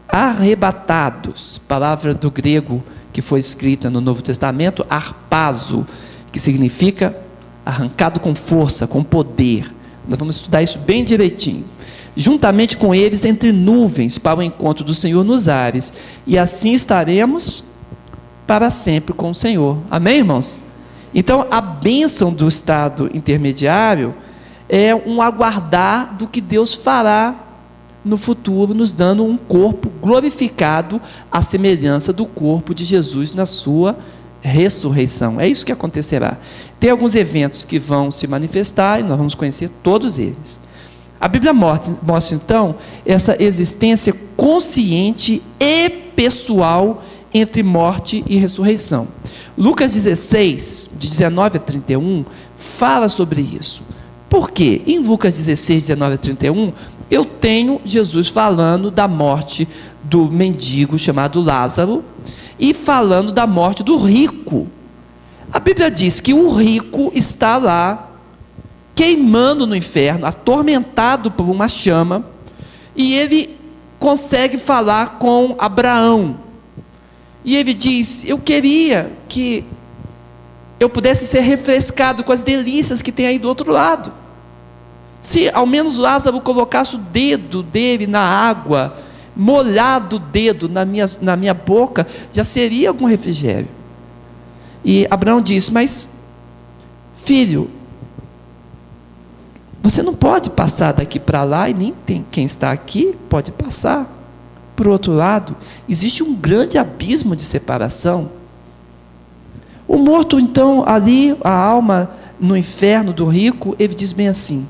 arrebatados. 0.08 1.60
Palavra 1.66 2.14
do 2.14 2.30
grego 2.30 2.82
que 3.12 3.22
foi 3.22 3.40
escrita 3.40 3.90
no 3.90 4.00
Novo 4.00 4.22
Testamento, 4.22 4.86
arpazo, 4.88 5.86
que 6.30 6.38
significa 6.38 7.16
arrancado 7.64 8.20
com 8.20 8.34
força, 8.34 8.86
com 8.86 9.02
poder. 9.02 9.72
Nós 10.08 10.18
vamos 10.18 10.36
estudar 10.36 10.62
isso 10.62 10.78
bem 10.78 11.04
direitinho. 11.04 11.64
Juntamente 12.16 12.76
com 12.76 12.94
eles 12.94 13.24
entre 13.24 13.52
nuvens 13.52 14.18
para 14.18 14.38
o 14.38 14.42
encontro 14.42 14.84
do 14.84 14.94
Senhor 14.94 15.24
nos 15.24 15.48
ares, 15.48 15.92
e 16.26 16.38
assim 16.38 16.72
estaremos 16.72 17.64
para 18.50 18.68
sempre 18.68 19.14
com 19.14 19.30
o 19.30 19.34
Senhor. 19.34 19.78
Amém, 19.88 20.16
irmãos? 20.16 20.60
Então, 21.14 21.46
a 21.52 21.60
bênção 21.60 22.32
do 22.32 22.48
estado 22.48 23.08
intermediário 23.14 24.12
é 24.68 24.92
um 24.92 25.22
aguardar 25.22 26.16
do 26.16 26.26
que 26.26 26.40
Deus 26.40 26.74
fará 26.74 27.44
no 28.04 28.16
futuro, 28.16 28.74
nos 28.74 28.90
dando 28.90 29.24
um 29.24 29.36
corpo 29.36 29.88
glorificado 30.02 31.00
à 31.30 31.42
semelhança 31.42 32.12
do 32.12 32.26
corpo 32.26 32.74
de 32.74 32.84
Jesus 32.84 33.32
na 33.32 33.46
sua 33.46 33.96
ressurreição. 34.40 35.40
É 35.40 35.46
isso 35.46 35.64
que 35.64 35.70
acontecerá. 35.70 36.36
Tem 36.80 36.90
alguns 36.90 37.14
eventos 37.14 37.62
que 37.62 37.78
vão 37.78 38.10
se 38.10 38.26
manifestar 38.26 38.98
e 38.98 39.04
nós 39.04 39.16
vamos 39.16 39.36
conhecer 39.36 39.70
todos 39.80 40.18
eles. 40.18 40.60
A 41.20 41.28
Bíblia 41.28 41.54
mostra, 41.54 41.94
então 42.32 42.74
essa 43.06 43.40
existência 43.40 44.12
consciente 44.36 45.40
e 45.60 45.88
pessoal 45.88 47.04
entre 47.32 47.62
morte 47.62 48.24
e 48.26 48.36
ressurreição. 48.36 49.08
Lucas 49.56 49.92
16, 49.92 50.90
de 50.98 51.08
19 51.08 51.56
a 51.56 51.60
31, 51.60 52.24
fala 52.56 53.08
sobre 53.08 53.40
isso. 53.40 53.82
Por 54.28 54.50
quê? 54.50 54.82
Em 54.86 54.98
Lucas 54.98 55.36
16, 55.36 55.88
19 55.88 56.14
a 56.14 56.18
31, 56.18 56.72
eu 57.10 57.24
tenho 57.24 57.80
Jesus 57.84 58.28
falando 58.28 58.90
da 58.90 59.08
morte 59.08 59.66
do 60.02 60.30
mendigo 60.30 60.98
chamado 60.98 61.40
Lázaro 61.40 62.04
e 62.58 62.72
falando 62.72 63.32
da 63.32 63.46
morte 63.46 63.82
do 63.82 63.96
rico. 63.96 64.68
A 65.52 65.58
Bíblia 65.58 65.90
diz 65.90 66.20
que 66.20 66.32
o 66.32 66.52
rico 66.54 67.10
está 67.14 67.56
lá 67.56 68.10
queimando 68.94 69.66
no 69.66 69.74
inferno, 69.74 70.26
atormentado 70.26 71.30
por 71.30 71.48
uma 71.48 71.68
chama, 71.68 72.24
e 72.94 73.14
ele 73.14 73.58
consegue 73.98 74.58
falar 74.58 75.18
com 75.18 75.56
Abraão. 75.58 76.49
E 77.44 77.56
ele 77.56 77.74
diz: 77.74 78.24
Eu 78.24 78.38
queria 78.38 79.12
que 79.28 79.64
eu 80.78 80.88
pudesse 80.88 81.26
ser 81.26 81.40
refrescado 81.40 82.24
com 82.24 82.32
as 82.32 82.42
delícias 82.42 83.02
que 83.02 83.12
tem 83.12 83.26
aí 83.26 83.38
do 83.38 83.48
outro 83.48 83.70
lado. 83.70 84.12
Se 85.20 85.50
ao 85.50 85.66
menos 85.66 85.98
Lázaro 85.98 86.40
colocasse 86.40 86.96
o 86.96 86.98
dedo 86.98 87.62
dele 87.62 88.06
na 88.06 88.20
água, 88.20 88.96
molhado 89.36 90.16
o 90.16 90.18
dedo 90.18 90.68
na 90.68 90.84
minha, 90.84 91.06
na 91.20 91.36
minha 91.36 91.52
boca, 91.52 92.06
já 92.32 92.42
seria 92.42 92.88
algum 92.88 93.04
refrigério. 93.04 93.68
E 94.84 95.06
Abraão 95.10 95.42
disse: 95.42 95.72
Mas, 95.72 96.14
filho, 97.16 97.70
você 99.82 100.02
não 100.02 100.14
pode 100.14 100.50
passar 100.50 100.92
daqui 100.92 101.18
para 101.18 101.42
lá 101.42 101.68
e 101.68 101.74
nem 101.74 101.92
tem 102.06 102.24
quem 102.30 102.44
está 102.44 102.70
aqui 102.70 103.16
pode 103.28 103.52
passar. 103.52 104.19
Por 104.80 104.88
outro 104.88 105.12
lado, 105.12 105.54
existe 105.86 106.22
um 106.22 106.34
grande 106.34 106.78
abismo 106.78 107.36
de 107.36 107.42
separação. 107.42 108.30
O 109.86 109.98
morto, 109.98 110.40
então, 110.40 110.88
ali, 110.88 111.36
a 111.44 111.52
alma 111.52 112.12
no 112.40 112.56
inferno 112.56 113.12
do 113.12 113.26
rico, 113.26 113.76
ele 113.78 113.94
diz 113.94 114.14
bem 114.14 114.28
assim: 114.28 114.66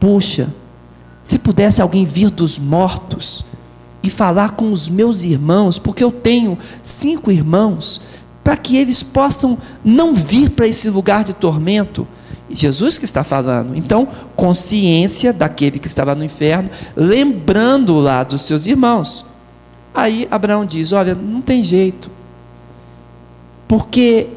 Puxa, 0.00 0.52
se 1.22 1.38
pudesse 1.38 1.80
alguém 1.80 2.04
vir 2.04 2.30
dos 2.30 2.58
mortos 2.58 3.44
e 4.02 4.10
falar 4.10 4.56
com 4.56 4.72
os 4.72 4.88
meus 4.88 5.22
irmãos, 5.22 5.78
porque 5.78 6.02
eu 6.02 6.10
tenho 6.10 6.58
cinco 6.82 7.30
irmãos, 7.30 8.00
para 8.42 8.56
que 8.56 8.76
eles 8.76 9.04
possam 9.04 9.56
não 9.84 10.16
vir 10.16 10.50
para 10.50 10.66
esse 10.66 10.90
lugar 10.90 11.22
de 11.22 11.32
tormento 11.32 12.08
Jesus 12.50 12.98
que 12.98 13.04
está 13.04 13.22
falando. 13.22 13.76
Então, 13.76 14.08
consciência 14.34 15.32
daquele 15.32 15.78
que 15.78 15.86
estava 15.86 16.14
no 16.14 16.24
inferno, 16.24 16.70
lembrando 16.96 17.98
lá 17.98 18.22
dos 18.22 18.42
seus 18.42 18.66
irmãos. 18.66 19.24
Aí 19.94 20.26
Abraão 20.30 20.64
diz: 20.64 20.92
Olha, 20.92 21.14
não 21.14 21.40
tem 21.40 21.62
jeito, 21.62 22.10
porque 23.66 24.28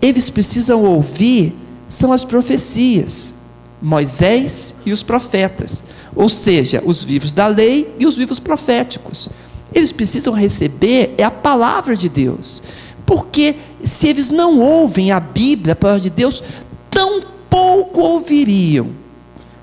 eles 0.00 0.28
precisam 0.28 0.84
ouvir 0.84 1.54
são 1.88 2.12
as 2.12 2.24
profecias, 2.24 3.34
Moisés 3.80 4.76
e 4.86 4.92
os 4.92 5.02
profetas, 5.02 5.84
ou 6.16 6.28
seja, 6.28 6.82
os 6.84 7.04
vivos 7.04 7.32
da 7.32 7.46
lei 7.46 7.94
e 7.98 8.06
os 8.06 8.16
vivos 8.16 8.38
proféticos. 8.38 9.28
Eles 9.74 9.92
precisam 9.92 10.32
receber 10.32 11.14
é 11.18 11.24
a 11.24 11.30
palavra 11.30 11.94
de 11.94 12.08
Deus, 12.08 12.62
porque 13.04 13.56
se 13.84 14.08
eles 14.08 14.30
não 14.30 14.58
ouvem 14.58 15.10
a 15.10 15.20
Bíblia, 15.20 15.72
a 15.72 15.76
palavra 15.76 16.00
de 16.00 16.10
Deus, 16.10 16.42
tão 16.90 17.31
pouco 17.52 18.00
ouviriam, 18.00 18.92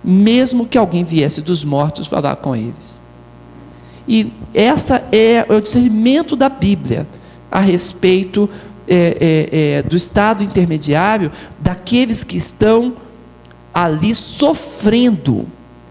mesmo 0.03 0.67
que 0.67 0.77
alguém 0.77 1.03
viesse 1.03 1.41
dos 1.41 1.63
mortos 1.63 2.05
falar 2.05 2.35
com 2.35 2.55
eles. 2.55 3.01
E 4.07 4.31
essa 4.53 5.07
é 5.11 5.43
o 5.49 5.59
discernimento 5.59 6.35
da 6.35 6.49
Bíblia 6.49 7.07
a 7.49 7.59
respeito 7.59 8.47
é, 8.87 9.17
é, 9.19 9.77
é, 9.77 9.83
do 9.83 9.95
estado 9.95 10.43
intermediário 10.43 11.31
daqueles 11.59 12.23
que 12.23 12.37
estão 12.37 12.93
ali 13.73 14.13
sofrendo. 14.13 15.47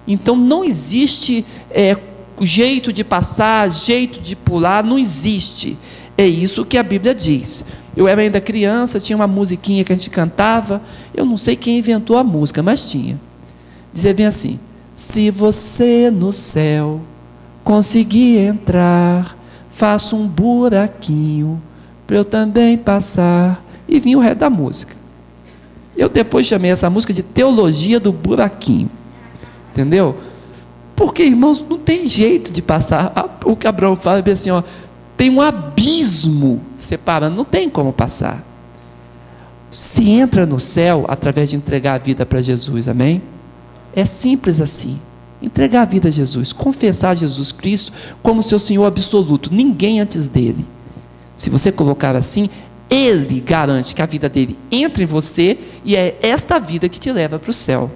Então 0.06 0.37
não 0.37 0.64
existe 0.64 1.44
é, 1.68 1.96
jeito 2.40 2.92
de 2.92 3.02
passar, 3.02 3.68
jeito 3.70 4.20
de 4.20 4.37
pular, 4.37 4.84
não 4.84 5.00
existe. 5.00 5.76
É 6.16 6.26
isso 6.26 6.64
que 6.64 6.78
a 6.78 6.82
Bíblia 6.84 7.14
diz. 7.14 7.66
Eu 7.98 8.06
era 8.06 8.22
ainda 8.22 8.40
criança, 8.40 9.00
tinha 9.00 9.16
uma 9.16 9.26
musiquinha 9.26 9.82
que 9.82 9.92
a 9.92 9.96
gente 9.96 10.08
cantava. 10.08 10.80
Eu 11.12 11.26
não 11.26 11.37
sei 11.37 11.56
quem 11.56 11.78
inventou 11.78 12.16
a 12.16 12.22
música, 12.22 12.62
mas 12.62 12.88
tinha. 12.88 13.20
Dizia 13.92 14.14
bem 14.14 14.26
assim: 14.26 14.61
Se 14.94 15.32
você 15.32 16.08
no 16.08 16.32
céu 16.32 17.00
conseguir 17.64 18.38
entrar, 18.38 19.37
faça 19.72 20.14
um 20.14 20.28
buraquinho 20.28 21.61
para 22.06 22.18
eu 22.18 22.24
também 22.24 22.78
passar. 22.78 23.64
E 23.88 23.98
vinha 23.98 24.16
o 24.16 24.20
resto 24.20 24.38
da 24.38 24.48
música. 24.48 24.94
Eu 25.96 26.08
depois 26.08 26.46
chamei 26.46 26.70
essa 26.70 26.88
música 26.88 27.12
de 27.12 27.24
Teologia 27.24 27.98
do 27.98 28.12
Buraquinho. 28.12 28.88
Entendeu? 29.72 30.14
Porque, 30.94 31.24
irmãos, 31.24 31.66
não 31.68 31.78
tem 31.78 32.06
jeito 32.06 32.52
de 32.52 32.62
passar. 32.62 33.40
O 33.44 33.56
que 33.56 33.66
Abraão 33.66 33.96
fala 33.96 34.22
é 34.24 34.30
assim: 34.30 34.50
ó, 34.50 34.62
tem 35.18 35.31
um 35.31 35.42
abismo 35.42 36.62
separando, 36.78 37.37
não 37.37 37.44
tem 37.44 37.68
como 37.68 37.92
passar. 37.92 38.40
Se 39.68 40.09
entra 40.09 40.46
no 40.46 40.61
céu 40.61 41.04
através 41.09 41.50
de 41.50 41.57
entregar 41.57 41.94
a 41.94 41.98
vida 41.98 42.24
para 42.24 42.40
Jesus, 42.40 42.87
amém? 42.87 43.20
É 43.92 44.04
simples 44.04 44.61
assim. 44.61 45.00
Entregar 45.42 45.83
a 45.83 45.85
vida 45.85 46.07
a 46.07 46.11
Jesus, 46.12 46.52
confessar 46.52 47.16
Jesus 47.16 47.50
Cristo 47.50 47.92
como 48.22 48.44
seu 48.44 48.61
Senhor 48.61 48.85
absoluto, 48.85 49.52
ninguém 49.52 50.00
antes 50.00 50.28
dele. 50.28 50.64
Se 51.37 51.50
você 51.50 51.72
colocar 51.72 52.14
assim, 52.14 52.48
ele 52.88 53.40
garante 53.40 53.96
que 53.96 54.02
a 54.02 54.07
vida 54.07 54.28
dele 54.28 54.57
entra 54.70 55.02
em 55.02 55.07
você 55.07 55.59
e 55.85 55.96
é 55.96 56.16
esta 56.22 56.61
vida 56.61 56.88
que 56.88 57.00
te 57.00 57.11
leva 57.11 57.40
para 57.40 57.50
o 57.50 57.54
céu. 57.54 57.90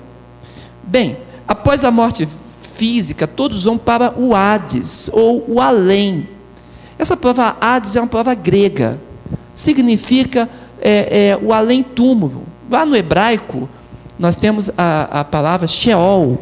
Bem, 0.83 1.17
após 1.47 1.85
a 1.85 1.91
morte 1.91 2.29
física, 2.63 3.29
todos 3.29 3.63
vão 3.63 3.79
para 3.79 4.13
o 4.19 4.35
Hades 4.35 5.09
ou 5.13 5.45
o 5.49 5.61
além. 5.61 6.29
Essa 6.99 7.17
palavra 7.17 7.57
Hades 7.61 7.97
é 7.97 8.01
uma 8.01 8.07
palavra 8.07 8.35
grega, 8.35 8.99
significa 9.55 10.49
é, 10.81 11.31
é, 11.31 11.39
o 11.43 11.53
além-túmulo. 11.53 12.43
Lá 12.71 12.87
no 12.87 12.97
hebraico, 12.97 13.69
nós 14.19 14.37
temos 14.37 14.71
a, 14.77 15.21
a 15.21 15.25
palavra 15.25 15.67
Sheol. 15.67 16.39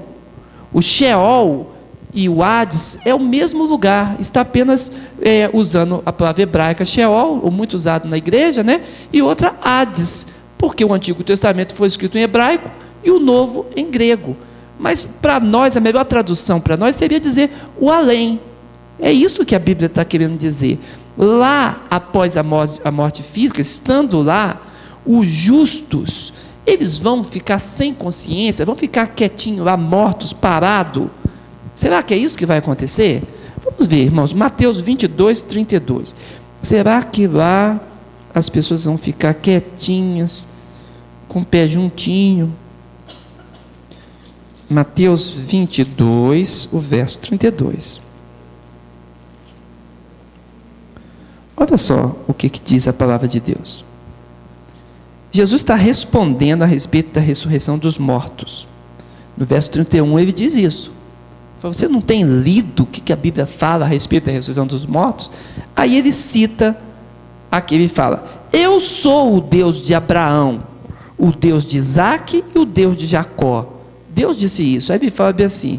O 0.72 0.80
Sheol 0.80 1.72
e 2.12 2.28
o 2.28 2.42
Hades 2.42 2.98
é 3.04 3.14
o 3.14 3.20
mesmo 3.20 3.64
lugar, 3.64 4.16
está 4.18 4.40
apenas 4.40 4.92
é, 5.20 5.48
usando 5.52 6.02
a 6.04 6.12
palavra 6.12 6.42
hebraica 6.42 6.84
Sheol, 6.84 7.40
ou 7.42 7.50
muito 7.50 7.74
usado 7.74 8.08
na 8.08 8.18
igreja, 8.18 8.62
né? 8.62 8.82
e 9.12 9.22
outra 9.22 9.54
Hades, 9.62 10.34
porque 10.58 10.84
o 10.84 10.92
Antigo 10.92 11.22
Testamento 11.22 11.74
foi 11.74 11.86
escrito 11.86 12.18
em 12.18 12.22
hebraico 12.22 12.70
e 13.02 13.10
o 13.10 13.18
Novo 13.18 13.66
em 13.76 13.90
grego. 13.90 14.36
Mas 14.78 15.04
para 15.04 15.38
nós, 15.38 15.76
a 15.76 15.80
melhor 15.80 16.04
tradução 16.04 16.60
para 16.60 16.76
nós 16.76 16.96
seria 16.96 17.20
dizer 17.20 17.50
o 17.78 17.90
além. 17.90 18.40
É 19.00 19.12
isso 19.12 19.44
que 19.44 19.54
a 19.54 19.58
Bíblia 19.58 19.86
está 19.86 20.04
querendo 20.04 20.36
dizer. 20.36 20.78
Lá, 21.16 21.86
após 21.90 22.36
a 22.36 22.42
morte, 22.42 22.80
a 22.84 22.90
morte 22.90 23.22
física, 23.22 23.60
estando 23.60 24.20
lá, 24.20 24.60
os 25.04 25.26
justos, 25.26 26.34
eles 26.66 26.98
vão 26.98 27.24
ficar 27.24 27.58
sem 27.58 27.94
consciência, 27.94 28.64
vão 28.64 28.76
ficar 28.76 29.08
quietinhos 29.08 29.64
lá, 29.64 29.76
mortos, 29.76 30.32
parados. 30.32 31.08
Será 31.74 32.02
que 32.02 32.12
é 32.14 32.16
isso 32.16 32.36
que 32.36 32.46
vai 32.46 32.58
acontecer? 32.58 33.22
Vamos 33.64 33.86
ver, 33.86 34.04
irmãos, 34.04 34.32
Mateus 34.32 34.80
22, 34.80 35.40
32. 35.42 36.14
Será 36.62 37.02
que 37.02 37.26
lá 37.26 37.80
as 38.34 38.48
pessoas 38.48 38.84
vão 38.84 38.96
ficar 38.96 39.34
quietinhas, 39.34 40.48
com 41.28 41.40
o 41.40 41.44
pé 41.44 41.66
juntinho? 41.66 42.54
Mateus 44.68 45.30
22, 45.32 46.68
o 46.72 46.78
verso 46.78 47.18
32. 47.20 48.09
Olha 51.60 51.76
só 51.76 52.16
o 52.26 52.32
que, 52.32 52.48
que 52.48 52.62
diz 52.62 52.88
a 52.88 52.92
palavra 52.92 53.28
de 53.28 53.38
Deus. 53.38 53.84
Jesus 55.30 55.60
está 55.60 55.74
respondendo 55.74 56.62
a 56.62 56.66
respeito 56.66 57.12
da 57.12 57.20
ressurreição 57.20 57.78
dos 57.78 57.98
mortos. 57.98 58.66
No 59.36 59.44
verso 59.44 59.70
31 59.72 60.18
ele 60.18 60.32
diz 60.32 60.56
isso. 60.56 60.90
Você 61.60 61.86
não 61.86 62.00
tem 62.00 62.22
lido 62.22 62.84
o 62.84 62.86
que 62.86 63.12
a 63.12 63.16
Bíblia 63.16 63.44
fala 63.44 63.84
a 63.84 63.88
respeito 63.88 64.24
da 64.24 64.32
ressurreição 64.32 64.66
dos 64.66 64.86
mortos? 64.86 65.30
Aí 65.76 65.98
ele 65.98 66.14
cita 66.14 66.74
aqui 67.52 67.74
ele 67.74 67.88
fala: 67.88 68.48
Eu 68.50 68.80
sou 68.80 69.36
o 69.36 69.40
Deus 69.42 69.84
de 69.84 69.94
Abraão, 69.94 70.62
o 71.18 71.30
Deus 71.30 71.66
de 71.66 71.76
Isaac 71.76 72.42
e 72.54 72.58
o 72.58 72.64
Deus 72.64 72.96
de 72.96 73.06
Jacó. 73.06 73.70
Deus 74.08 74.38
disse 74.38 74.62
isso. 74.62 74.92
Aí 74.92 74.98
ele 74.98 75.10
fala 75.10 75.34
bem 75.34 75.44
assim: 75.44 75.78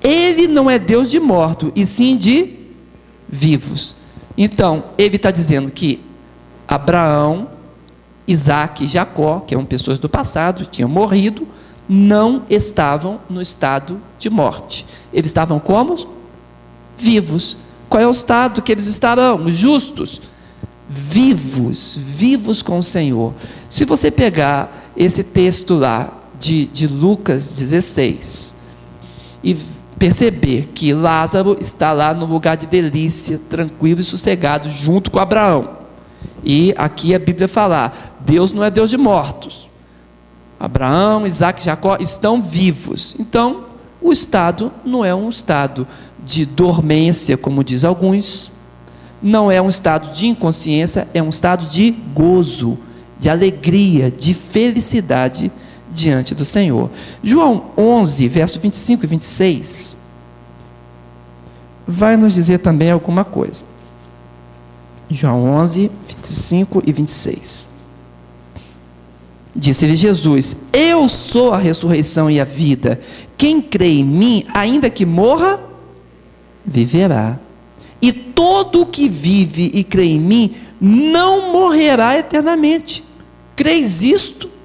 Ele 0.00 0.46
não 0.46 0.70
é 0.70 0.78
Deus 0.78 1.10
de 1.10 1.18
mortos, 1.18 1.72
e 1.74 1.84
sim 1.84 2.16
de 2.16 2.54
vivos. 3.28 3.96
Então, 4.36 4.84
ele 4.98 5.16
está 5.16 5.30
dizendo 5.30 5.70
que 5.70 6.04
Abraão, 6.68 7.48
Isaac 8.26 8.84
e 8.84 8.88
Jacó, 8.88 9.40
que 9.40 9.54
eram 9.54 9.64
pessoas 9.64 9.98
do 9.98 10.08
passado, 10.08 10.66
tinham 10.66 10.88
morrido, 10.88 11.48
não 11.88 12.44
estavam 12.50 13.20
no 13.30 13.40
estado 13.40 14.00
de 14.18 14.28
morte. 14.28 14.86
Eles 15.12 15.30
estavam 15.30 15.58
como? 15.58 15.96
Vivos. 16.98 17.56
Qual 17.88 18.02
é 18.02 18.06
o 18.06 18.10
estado 18.10 18.60
que 18.60 18.72
eles 18.72 18.86
estarão? 18.86 19.50
Justos. 19.50 20.20
Vivos, 20.88 21.96
vivos 21.98 22.62
com 22.62 22.78
o 22.78 22.82
Senhor. 22.82 23.34
Se 23.68 23.84
você 23.84 24.10
pegar 24.10 24.90
esse 24.96 25.22
texto 25.22 25.74
lá 25.74 26.12
de, 26.38 26.66
de 26.66 26.86
Lucas 26.86 27.58
16 27.58 28.54
e 29.42 29.56
perceber 29.98 30.68
que 30.74 30.92
Lázaro 30.92 31.56
está 31.60 31.92
lá 31.92 32.12
no 32.12 32.26
lugar 32.26 32.56
de 32.56 32.66
delícia, 32.66 33.40
tranquilo 33.48 34.00
e 34.00 34.04
sossegado, 34.04 34.68
junto 34.68 35.10
com 35.10 35.18
Abraão. 35.18 35.78
E 36.44 36.74
aqui 36.76 37.14
a 37.14 37.18
Bíblia 37.18 37.48
fala: 37.48 37.92
Deus 38.20 38.52
não 38.52 38.62
é 38.62 38.70
Deus 38.70 38.90
de 38.90 38.96
mortos. 38.96 39.68
Abraão, 40.58 41.26
Isaac 41.26 41.62
Jacó 41.62 41.96
estão 42.00 42.40
vivos. 42.40 43.16
Então, 43.18 43.66
o 44.00 44.12
estado 44.12 44.72
não 44.84 45.04
é 45.04 45.14
um 45.14 45.28
estado 45.28 45.86
de 46.24 46.46
dormência, 46.46 47.36
como 47.36 47.62
diz 47.62 47.84
alguns, 47.84 48.52
não 49.22 49.50
é 49.50 49.60
um 49.60 49.68
estado 49.68 50.12
de 50.12 50.26
inconsciência, 50.28 51.08
é 51.14 51.22
um 51.22 51.28
estado 51.28 51.66
de 51.66 51.90
gozo, 51.90 52.78
de 53.18 53.28
alegria, 53.28 54.10
de 54.10 54.34
felicidade 54.34 55.52
diante 55.96 56.34
do 56.34 56.44
Senhor. 56.44 56.90
João 57.22 57.70
11, 57.76 58.28
verso 58.28 58.60
25 58.60 59.04
e 59.04 59.08
26, 59.08 59.96
vai 61.88 62.16
nos 62.16 62.34
dizer 62.34 62.58
também 62.58 62.90
alguma 62.90 63.24
coisa. 63.24 63.64
João 65.10 65.44
11, 65.44 65.90
25 66.08 66.82
e 66.86 66.92
26. 66.92 67.70
Disse-lhe 69.54 69.96
Jesus: 69.96 70.64
Eu 70.72 71.08
sou 71.08 71.54
a 71.54 71.58
ressurreição 71.58 72.30
e 72.30 72.38
a 72.38 72.44
vida. 72.44 73.00
Quem 73.38 73.62
crê 73.62 73.98
em 73.98 74.04
mim, 74.04 74.44
ainda 74.52 74.90
que 74.90 75.06
morra, 75.06 75.60
viverá. 76.64 77.38
E 78.02 78.12
todo 78.12 78.82
o 78.82 78.86
que 78.86 79.08
vive 79.08 79.70
e 79.72 79.82
crê 79.82 80.04
em 80.04 80.20
mim 80.20 80.54
não 80.78 81.52
morrerá 81.52 82.18
eternamente. 82.18 83.02
Creis 83.54 84.02
isto? 84.02 84.55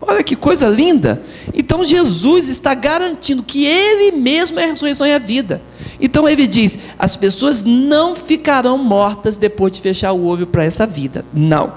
Olha 0.00 0.22
que 0.22 0.34
coisa 0.34 0.68
linda! 0.68 1.22
Então 1.52 1.84
Jesus 1.84 2.48
está 2.48 2.74
garantindo 2.74 3.42
que 3.42 3.66
Ele 3.66 4.12
mesmo 4.16 4.58
é 4.58 4.64
a 4.64 4.66
ressurreição 4.68 5.06
e 5.06 5.12
a 5.12 5.18
vida. 5.18 5.60
Então 6.00 6.28
ele 6.28 6.46
diz: 6.46 6.78
as 6.98 7.16
pessoas 7.16 7.64
não 7.64 8.14
ficarão 8.14 8.78
mortas 8.78 9.36
depois 9.36 9.72
de 9.72 9.80
fechar 9.80 10.12
o 10.12 10.24
olho 10.24 10.46
para 10.46 10.64
essa 10.64 10.86
vida. 10.86 11.24
Não. 11.32 11.72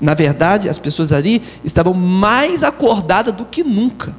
Na 0.00 0.14
verdade, 0.14 0.68
as 0.68 0.78
pessoas 0.78 1.12
ali 1.12 1.42
estavam 1.62 1.92
mais 1.92 2.64
acordadas 2.64 3.34
do 3.34 3.44
que 3.44 3.62
nunca. 3.62 4.14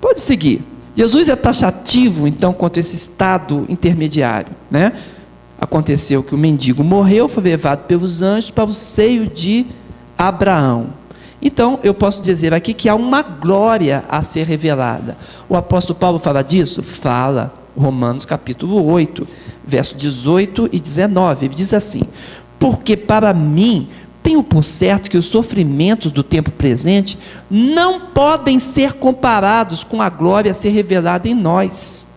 Pode 0.00 0.20
seguir. 0.20 0.64
Jesus 0.94 1.28
é 1.28 1.36
taxativo, 1.36 2.26
então, 2.26 2.52
quanto 2.52 2.76
a 2.76 2.80
esse 2.80 2.94
estado 2.94 3.66
intermediário. 3.68 4.54
Né? 4.70 4.92
Aconteceu 5.60 6.22
que 6.22 6.34
o 6.34 6.38
mendigo 6.38 6.84
morreu, 6.84 7.28
foi 7.28 7.42
levado 7.42 7.86
pelos 7.86 8.22
anjos 8.22 8.50
para 8.50 8.64
o 8.64 8.72
seio 8.72 9.26
de 9.26 9.66
Abraão. 10.16 10.99
Então, 11.42 11.80
eu 11.82 11.94
posso 11.94 12.22
dizer 12.22 12.52
aqui 12.52 12.74
que 12.74 12.88
há 12.88 12.94
uma 12.94 13.22
glória 13.22 14.04
a 14.08 14.22
ser 14.22 14.46
revelada. 14.46 15.16
O 15.48 15.56
apóstolo 15.56 15.98
Paulo 15.98 16.18
fala 16.18 16.42
disso? 16.42 16.82
Fala. 16.82 17.54
Romanos 17.76 18.24
capítulo 18.24 18.84
8, 18.84 19.26
verso 19.64 19.96
18 19.96 20.68
e 20.72 20.80
19. 20.80 21.46
Ele 21.46 21.54
diz 21.54 21.72
assim: 21.72 22.02
Porque 22.58 22.96
para 22.96 23.32
mim 23.32 23.88
tenho 24.22 24.42
por 24.42 24.64
certo 24.64 25.08
que 25.08 25.16
os 25.16 25.26
sofrimentos 25.26 26.12
do 26.12 26.22
tempo 26.22 26.50
presente 26.50 27.18
não 27.50 28.00
podem 28.08 28.58
ser 28.58 28.94
comparados 28.94 29.82
com 29.82 30.02
a 30.02 30.10
glória 30.10 30.50
a 30.50 30.54
ser 30.54 30.70
revelada 30.70 31.28
em 31.28 31.34
nós. 31.34 32.08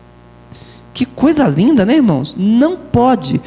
Que 0.93 1.05
coisa 1.05 1.47
linda, 1.47 1.85
né, 1.85 1.95
irmãos? 1.95 2.35
Não 2.37 2.77
pode 2.77 3.41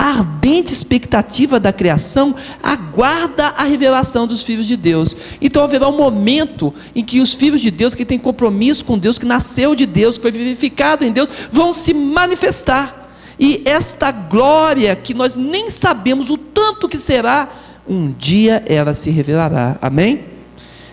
a 0.00 0.12
ardente 0.20 0.72
expectativa 0.72 1.60
da 1.60 1.74
criação 1.74 2.34
aguarda 2.62 3.48
a 3.48 3.64
revelação 3.64 4.26
dos 4.26 4.42
filhos 4.42 4.66
de 4.66 4.74
Deus. 4.74 5.14
Então 5.42 5.62
haverá 5.62 5.86
um 5.88 5.96
momento 5.98 6.72
em 6.94 7.04
que 7.04 7.20
os 7.20 7.34
filhos 7.34 7.60
de 7.60 7.70
Deus, 7.70 7.94
que 7.94 8.06
têm 8.06 8.18
compromisso 8.18 8.82
com 8.82 8.98
Deus, 8.98 9.18
que 9.18 9.26
nasceu 9.26 9.74
de 9.74 9.84
Deus, 9.84 10.16
que 10.16 10.22
foi 10.22 10.30
vivificado 10.30 11.04
em 11.04 11.12
Deus, 11.12 11.28
vão 11.52 11.70
se 11.70 11.92
manifestar. 11.92 13.10
E 13.38 13.60
esta 13.66 14.10
glória, 14.10 14.96
que 14.96 15.12
nós 15.12 15.36
nem 15.36 15.68
sabemos 15.68 16.30
o 16.30 16.38
tanto 16.38 16.88
que 16.88 16.96
será, 16.96 17.50
um 17.86 18.10
dia 18.10 18.64
ela 18.66 18.94
se 18.94 19.10
revelará. 19.10 19.76
Amém? 19.82 20.24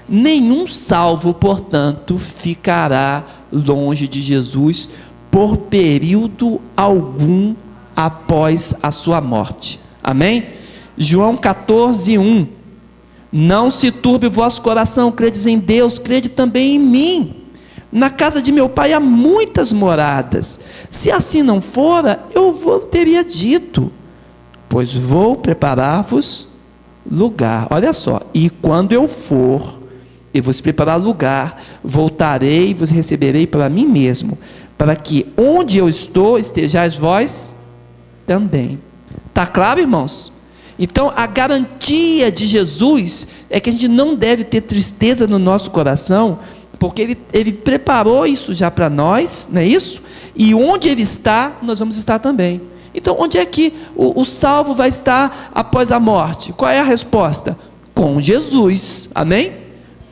Nenhum 0.09 0.67
salvo, 0.67 1.33
portanto, 1.33 2.19
ficará 2.19 3.23
longe 3.53 4.05
de 4.05 4.19
Jesus 4.19 4.89
por 5.31 5.55
período 5.55 6.59
algum 6.75 7.55
após 7.97 8.75
a 8.83 8.91
sua 8.91 9.19
morte. 9.19 9.79
Amém? 10.03 10.49
João 10.95 11.35
14, 11.35 12.19
1. 12.19 12.47
Não 13.31 13.71
se 13.71 13.91
turbe 13.91 14.27
o 14.27 14.31
vosso 14.31 14.61
coração, 14.61 15.11
credes 15.11 15.47
em 15.47 15.57
Deus, 15.57 15.97
crede 15.97 16.29
também 16.29 16.75
em 16.75 16.79
mim. 16.79 17.35
Na 17.91 18.11
casa 18.11 18.39
de 18.39 18.51
meu 18.51 18.69
pai 18.69 18.93
há 18.93 18.99
muitas 18.99 19.73
moradas. 19.73 20.59
Se 20.91 21.11
assim 21.11 21.41
não 21.41 21.59
fora, 21.59 22.23
eu 22.35 22.53
vou, 22.53 22.79
teria 22.81 23.23
dito, 23.23 23.91
pois 24.69 24.93
vou 24.93 25.35
preparar-vos 25.35 26.47
lugar. 27.09 27.67
Olha 27.71 27.93
só, 27.93 28.21
e 28.31 28.49
quando 28.49 28.91
eu 28.91 29.07
for 29.07 29.81
e 30.33 30.39
vos 30.39 30.61
preparar 30.61 30.99
lugar, 30.99 31.61
voltarei 31.83 32.69
e 32.69 32.73
vos 32.73 32.91
receberei 32.91 33.47
para 33.47 33.69
mim 33.69 33.87
mesmo, 33.87 34.37
para 34.77 34.95
que 34.95 35.25
onde 35.35 35.79
eu 35.79 35.89
estou 35.89 36.37
estejais 36.37 36.95
vós 36.95 37.56
também. 38.27 38.79
Tá 39.33 39.47
claro, 39.47 39.79
irmãos? 39.79 40.33
Então, 40.77 41.11
a 41.15 41.25
garantia 41.25 42.31
de 42.31 42.45
Jesus 42.45 43.29
é 43.49 43.59
que 43.59 43.69
a 43.69 43.73
gente 43.73 43.87
não 43.87 44.13
deve 44.13 44.43
ter 44.43 44.61
tristeza 44.61 45.25
no 45.25 45.39
nosso 45.39 45.71
coração, 45.71 46.39
porque 46.77 47.01
Ele, 47.01 47.17
ele 47.33 47.53
preparou 47.53 48.27
isso 48.27 48.53
já 48.53 48.69
para 48.69 48.89
nós, 48.89 49.49
não 49.51 49.61
é 49.61 49.65
isso? 49.65 50.03
E 50.35 50.53
onde 50.53 50.87
Ele 50.89 51.01
está, 51.01 51.57
nós 51.63 51.79
vamos 51.79 51.97
estar 51.97 52.19
também. 52.19 52.61
Então, 52.93 53.15
onde 53.19 53.37
é 53.37 53.45
que 53.45 53.73
o, 53.95 54.21
o 54.21 54.25
salvo 54.25 54.75
vai 54.75 54.89
estar 54.89 55.51
após 55.53 55.91
a 55.91 55.99
morte? 55.99 56.53
Qual 56.53 56.69
é 56.69 56.79
a 56.79 56.83
resposta? 56.83 57.57
Com 57.95 58.21
Jesus, 58.21 59.09
amém? 59.15 59.53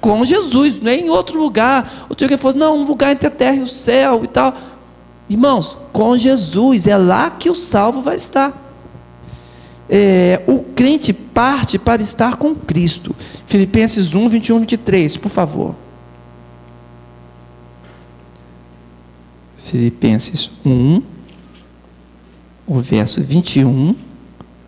Com 0.02 0.26
Jesus, 0.26 0.80
não 0.80 0.92
é 0.92 0.96
em 0.96 1.10
outro 1.10 1.40
lugar. 1.40 2.08
O 2.10 2.16
que 2.16 2.38
falou, 2.38 2.58
não, 2.58 2.78
um 2.80 2.86
lugar 2.86 3.12
entre 3.12 3.28
a 3.28 3.32
terra 3.32 3.58
e 3.58 3.62
o 3.62 3.68
céu 3.68 4.24
e 4.24 4.28
tal. 4.28 4.56
Irmãos, 5.30 5.78
com 5.92 6.18
Jesus, 6.18 6.88
é 6.88 6.96
lá 6.98 7.32
que 7.32 7.50
o 7.50 7.56
salvo 7.56 8.02
vai 8.02 8.16
estar. 8.16 8.62
É, 9.90 10.42
o 10.48 10.60
crente 10.60 11.14
parte 11.14 11.78
para 11.78 12.02
estar 12.02 12.38
com 12.38 12.56
Cristo. 12.56 13.16
Filipenses 13.46 14.14
1, 14.14 14.30
21, 14.30 14.60
23, 14.60 15.18
por 15.18 15.30
favor. 15.30 15.76
Filipenses 19.58 20.52
1, 20.64 21.02
o 22.68 22.80
verso 22.80 23.22
21 23.22 23.96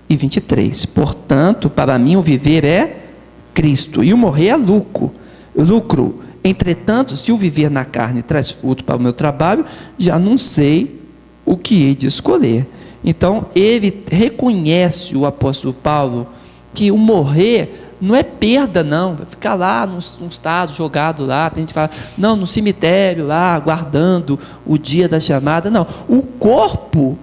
e 0.10 0.16
23. 0.16 0.86
Portanto, 0.88 1.70
para 1.70 1.98
mim 2.00 2.16
o 2.16 2.22
viver 2.22 2.66
é 2.66 3.06
Cristo 3.54 4.04
e 4.04 4.14
o 4.14 4.18
morrer 4.18 4.48
é 4.48 4.56
lucro. 4.56 5.14
Lucro. 5.56 6.27
Entretanto, 6.48 7.18
se 7.18 7.32
o 7.32 7.38
viver 7.38 7.70
na 7.70 7.84
carne 7.84 8.24
traz 8.24 8.52
fruto 8.52 8.84
para 8.84 8.96
o 8.96 9.00
meu 9.00 9.12
trabalho, 9.12 9.66
já 9.98 10.18
não 10.18 10.38
sei 10.38 11.02
o 11.46 11.58
que 11.58 11.84
hei 11.84 11.96
de 11.96 12.08
escolher. 12.08 12.66
Então, 13.04 13.48
ele 13.54 14.04
reconhece, 14.10 15.18
o 15.18 15.26
apóstolo 15.26 15.74
Paulo, 15.74 16.28
que 16.74 16.90
o 16.90 16.98
morrer 16.98 17.96
não 18.00 18.16
é 18.16 18.24
perda, 18.24 18.82
não. 18.82 19.18
Ficar 19.30 19.56
lá 19.56 19.86
num, 19.86 20.00
num 20.22 20.28
estado 20.28 20.72
jogado 20.74 21.26
lá. 21.26 21.50
Tem 21.50 21.64
gente 21.64 21.70
que 21.70 21.74
fala, 21.74 21.92
não, 22.18 22.36
no 22.38 22.48
cemitério 22.48 23.26
lá, 23.26 23.54
aguardando 23.54 24.40
o 24.66 24.78
dia 24.78 25.10
da 25.10 25.20
chamada. 25.20 25.70
Não. 25.70 25.86
O 26.08 26.24
corpo 26.24 27.18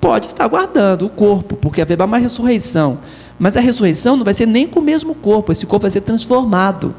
pode 0.00 0.26
estar 0.26 0.48
guardando, 0.48 1.04
o 1.04 1.10
corpo, 1.10 1.54
porque 1.54 1.82
haverá 1.82 2.06
uma 2.06 2.16
ressurreição. 2.16 2.98
Mas 3.38 3.56
a 3.56 3.60
ressurreição 3.60 4.16
não 4.16 4.24
vai 4.24 4.32
ser 4.32 4.46
nem 4.46 4.66
com 4.66 4.80
o 4.80 4.82
mesmo 4.82 5.14
corpo, 5.14 5.52
esse 5.52 5.66
corpo 5.66 5.82
vai 5.82 5.90
ser 5.90 6.00
transformado. 6.00 6.94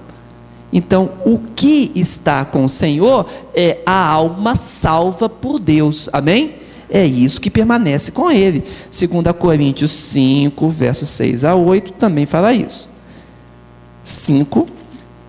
Então, 0.72 1.12
o 1.26 1.38
que 1.38 1.92
está 1.96 2.46
com 2.46 2.66
o 2.66 2.70
Senhor 2.70 3.26
é 3.54 3.80
a 3.86 4.06
alma 4.08 4.56
salva 4.56 5.28
por 5.28 5.60
Deus. 5.60 6.10
Amém? 6.14 6.62
é 6.92 7.06
isso 7.06 7.40
que 7.40 7.50
permanece 7.50 8.12
com 8.12 8.30
ele. 8.30 8.64
2 8.92 9.36
Coríntios 9.40 9.92
5, 9.92 10.68
versos 10.68 11.08
6 11.10 11.46
a 11.46 11.56
8, 11.56 11.94
também 11.94 12.26
fala 12.26 12.54
isso. 12.54 12.90
5, 14.04 14.68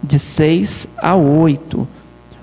de 0.03 0.19
6 0.19 0.95
a 0.99 1.15
8. 1.15 1.87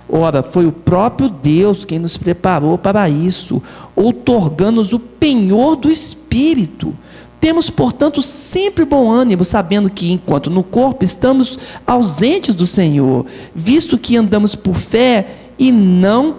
Ora, 0.08 0.42
foi 0.42 0.66
o 0.66 0.72
próprio 0.72 1.30
Deus 1.30 1.84
quem 1.84 2.00
nos 2.00 2.18
preparou 2.18 2.78
para 2.78 3.10
isso, 3.10 3.62
outorgando-nos 3.96 4.94
o 4.94 5.00
penhor 5.00 5.76
do 5.76 5.92
Espírito. 5.92 6.96
Temos, 7.40 7.70
portanto, 7.70 8.22
sempre 8.22 8.84
bom 8.84 9.10
ânimo, 9.10 9.46
sabendo 9.46 9.90
que, 9.90 10.12
enquanto 10.12 10.50
no 10.50 10.64
corpo 10.64 11.04
estamos 11.04 11.58
ausentes 11.88 12.54
do 12.54 12.68
Senhor, 12.68 13.26
visto 13.56 13.98
que 13.98 14.18
andamos 14.18 14.56
por 14.56 14.76
fé 14.76 15.26
e 15.58 15.72
não 15.72 16.38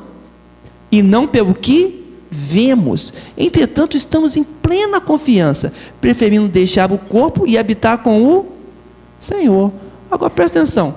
e 0.93 1.03
não 1.03 1.27
pelo 1.27 1.55
que 1.55 2.05
vemos. 2.31 3.15
Entretanto, 3.37 3.97
estamos 3.97 4.37
em 4.37 4.45
plena 4.45 5.01
confiança, 5.01 5.73
preferindo 6.01 6.49
deixar 6.49 6.93
o 6.93 6.99
corpo 6.99 7.47
e 7.47 7.57
habitar 7.57 7.99
com 7.99 8.23
o 8.23 8.47
Senhor. 9.19 9.73
Agora 10.11 10.31
presta 10.31 10.59
atenção. 10.59 10.95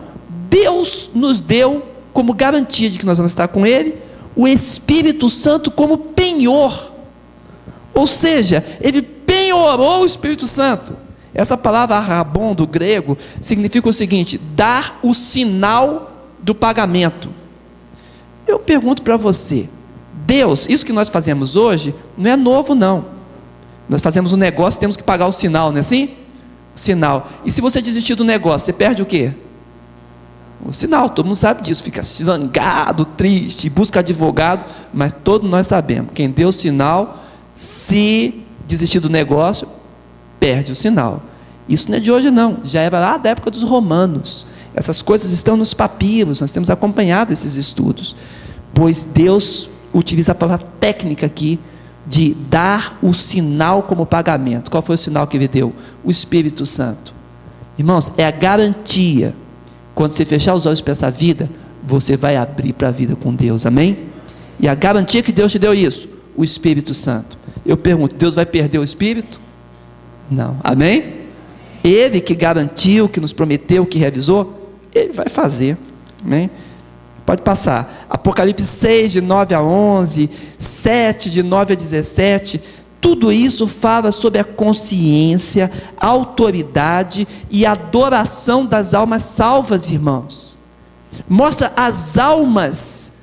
Deus 0.49 1.11
nos 1.13 1.39
deu 1.39 1.83
como 2.11 2.33
garantia 2.33 2.89
de 2.89 2.99
que 2.99 3.05
nós 3.05 3.17
vamos 3.17 3.31
estar 3.31 3.47
com 3.47 3.65
Ele, 3.65 3.95
o 4.35 4.47
Espírito 4.47 5.29
Santo 5.29 5.71
como 5.71 5.97
penhor. 5.97 6.91
Ou 7.93 8.05
seja, 8.05 8.63
Ele 8.81 9.01
penhorou 9.33 10.03
o 10.03 10.05
Espírito 10.05 10.45
Santo. 10.45 10.95
Essa 11.33 11.57
palavra 11.57 11.99
rabon 11.99 12.53
do 12.53 12.67
grego 12.67 13.17
significa 13.41 13.89
o 13.89 13.93
seguinte: 13.93 14.37
dar 14.37 14.99
o 15.01 15.15
sinal 15.15 16.27
do 16.39 16.53
pagamento. 16.53 17.31
Eu 18.45 18.59
pergunto 18.59 19.01
para 19.01 19.17
você, 19.17 19.67
Deus, 20.13 20.69
isso 20.69 20.85
que 20.85 20.93
nós 20.93 21.09
fazemos 21.09 21.55
hoje, 21.55 21.95
não 22.15 22.29
é 22.29 22.35
novo, 22.35 22.75
não. 22.75 23.05
Nós 23.89 24.01
fazemos 24.01 24.33
um 24.33 24.37
negócio, 24.37 24.79
temos 24.79 24.95
que 24.95 25.03
pagar 25.03 25.25
o 25.25 25.31
sinal, 25.31 25.71
não 25.71 25.77
é 25.77 25.81
assim? 25.81 26.11
Sinal. 26.75 27.27
E 27.43 27.51
se 27.51 27.61
você 27.61 27.81
desistir 27.81 28.15
do 28.15 28.23
negócio, 28.23 28.67
você 28.67 28.73
perde 28.73 29.01
o 29.01 29.05
quê? 29.05 29.33
O 30.63 30.71
sinal, 30.71 31.09
todo 31.09 31.25
mundo 31.25 31.35
sabe 31.35 31.61
disso, 31.63 31.83
fica 31.83 32.01
zangado, 32.03 33.03
triste, 33.03 33.69
busca 33.69 33.99
advogado, 33.99 34.65
mas 34.93 35.13
todos 35.23 35.49
nós 35.49 35.67
sabemos, 35.67 36.11
quem 36.13 36.29
deu 36.29 36.49
o 36.49 36.53
sinal, 36.53 37.23
se 37.53 38.43
desistir 38.65 38.99
do 38.99 39.09
negócio, 39.09 39.67
perde 40.39 40.71
o 40.71 40.75
sinal. 40.75 41.21
Isso 41.67 41.89
não 41.89 41.97
é 41.97 41.99
de 41.99 42.11
hoje, 42.11 42.29
não, 42.29 42.59
já 42.63 42.81
era 42.81 42.99
lá 42.99 43.17
da 43.17 43.29
época 43.29 43.49
dos 43.49 43.63
romanos. 43.63 44.45
Essas 44.75 45.01
coisas 45.01 45.31
estão 45.31 45.55
nos 45.55 45.73
papiros, 45.73 46.41
nós 46.41 46.51
temos 46.51 46.69
acompanhado 46.69 47.31
esses 47.31 47.55
estudos, 47.55 48.15
pois 48.73 49.03
Deus 49.03 49.69
utiliza 49.93 50.31
a 50.31 50.35
palavra 50.35 50.65
técnica 50.79 51.25
aqui 51.25 51.59
de 52.05 52.33
dar 52.33 52.97
o 53.01 53.13
sinal 53.13 53.83
como 53.83 54.05
pagamento. 54.05 54.69
Qual 54.69 54.81
foi 54.81 54.95
o 54.95 54.97
sinal 54.97 55.27
que 55.27 55.37
ele 55.37 55.47
deu? 55.47 55.73
O 56.03 56.11
Espírito 56.11 56.65
Santo. 56.65 57.13
Irmãos, 57.77 58.11
é 58.17 58.25
a 58.25 58.31
garantia 58.31 59.33
quando 59.95 60.11
você 60.11 60.25
fechar 60.25 60.53
os 60.53 60.65
olhos 60.65 60.81
para 60.81 60.91
essa 60.91 61.09
vida, 61.09 61.49
você 61.83 62.17
vai 62.17 62.35
abrir 62.35 62.73
para 62.73 62.87
a 62.87 62.91
vida 62.91 63.15
com 63.15 63.33
Deus, 63.33 63.65
amém? 63.65 63.99
E 64.59 64.67
a 64.67 64.75
garantia 64.75 65.21
que 65.21 65.31
Deus 65.31 65.51
te 65.51 65.59
deu 65.59 65.73
isso, 65.73 66.09
o 66.35 66.43
Espírito 66.43 66.93
Santo. 66.93 67.37
Eu 67.65 67.77
pergunto, 67.77 68.15
Deus 68.15 68.35
vai 68.35 68.45
perder 68.45 68.79
o 68.79 68.83
Espírito? 68.83 69.39
Não, 70.29 70.57
amém? 70.63 71.21
Ele 71.83 72.21
que 72.21 72.33
garantiu, 72.33 73.09
que 73.09 73.19
nos 73.19 73.33
prometeu, 73.33 73.85
que 73.85 73.99
revisou, 73.99 74.71
ele 74.93 75.13
vai 75.13 75.27
fazer, 75.27 75.77
amém? 76.23 76.49
Pode 77.25 77.41
passar. 77.41 78.05
Apocalipse 78.09 78.65
6, 78.65 79.11
de 79.13 79.21
9 79.21 79.55
a 79.55 79.61
11, 79.61 80.29
7, 80.57 81.29
de 81.29 81.43
9 81.43 81.73
a 81.73 81.75
17 81.75 82.61
tudo 83.03 83.33
isso 83.33 83.67
fala 83.67 84.13
sobre 84.13 84.39
a 84.39 84.45
consciência, 84.45 85.69
a 85.97 86.07
autoridade 86.07 87.27
e 87.51 87.65
a 87.65 87.73
adoração 87.73 88.65
das 88.65 88.93
almas 88.93 89.23
salvas, 89.23 89.91
irmãos. 89.91 90.57
Mostra 91.27 91.73
as 91.75 92.17
almas 92.17 93.15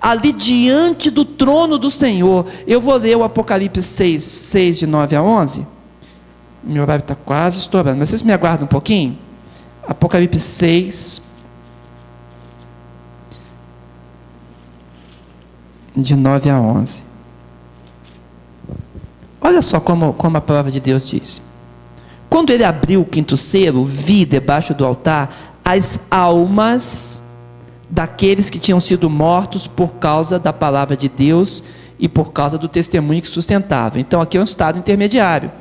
ali 0.00 0.32
diante 0.32 1.08
do 1.08 1.21
trono 1.32 1.78
do 1.78 1.90
Senhor. 1.90 2.46
Eu 2.66 2.80
vou 2.80 2.96
ler 2.96 3.16
o 3.16 3.24
Apocalipse 3.24 3.82
6, 3.82 4.22
6 4.22 4.78
de 4.78 4.86
9 4.86 5.16
a 5.16 5.22
11. 5.22 5.66
Meu 6.62 6.82
horário 6.82 7.02
está 7.02 7.14
quase 7.14 7.58
estourando, 7.58 7.98
mas 7.98 8.08
vocês 8.08 8.22
me 8.22 8.32
aguardam 8.32 8.66
um 8.66 8.68
pouquinho? 8.68 9.18
Apocalipse 9.86 10.38
6, 10.38 11.22
de 15.96 16.14
9 16.14 16.50
a 16.50 16.60
11. 16.60 17.04
Olha 19.40 19.60
só 19.60 19.80
como, 19.80 20.12
como 20.14 20.36
a 20.36 20.40
palavra 20.40 20.70
de 20.70 20.80
Deus 20.80 21.08
diz. 21.08 21.42
Quando 22.30 22.50
ele 22.50 22.64
abriu 22.64 23.02
o 23.02 23.06
quinto 23.06 23.36
selo, 23.36 23.84
vi 23.84 24.24
debaixo 24.24 24.72
do 24.72 24.86
altar 24.86 25.58
as 25.64 26.06
almas 26.10 27.24
daqueles 27.92 28.48
que 28.48 28.58
tinham 28.58 28.80
sido 28.80 29.10
mortos 29.10 29.66
por 29.66 29.96
causa 29.96 30.38
da 30.38 30.50
palavra 30.50 30.96
de 30.96 31.10
Deus 31.10 31.62
e 31.98 32.08
por 32.08 32.32
causa 32.32 32.56
do 32.56 32.66
testemunho 32.66 33.20
que 33.20 33.28
sustentava. 33.28 34.00
Então 34.00 34.18
aqui 34.18 34.38
é 34.38 34.40
um 34.40 34.44
estado 34.44 34.78
intermediário. 34.78 35.52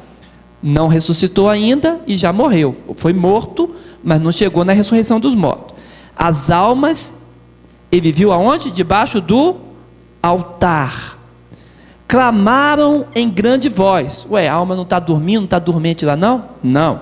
Não 0.63 0.87
ressuscitou 0.87 1.49
ainda 1.49 1.99
e 2.07 2.15
já 2.15 2.31
morreu. 2.31 2.73
Foi 2.95 3.11
morto, 3.11 3.75
mas 4.01 4.21
não 4.21 4.31
chegou 4.31 4.63
na 4.63 4.71
ressurreição 4.71 5.19
dos 5.19 5.35
mortos. 5.35 5.75
As 6.15 6.49
almas, 6.49 7.17
ele 7.91 8.13
viu 8.13 8.31
aonde? 8.31 8.71
Debaixo 8.71 9.19
do 9.19 9.57
altar 10.23 11.19
clamaram 12.07 13.07
em 13.13 13.29
grande 13.29 13.67
voz. 13.67 14.25
Ué, 14.29 14.47
a 14.47 14.53
alma 14.53 14.73
não 14.73 14.83
está 14.83 14.99
dormindo, 14.99 15.39
não 15.39 15.45
está 15.45 15.59
dormente 15.59 16.05
lá 16.05 16.15
não? 16.15 16.45
Não. 16.63 17.01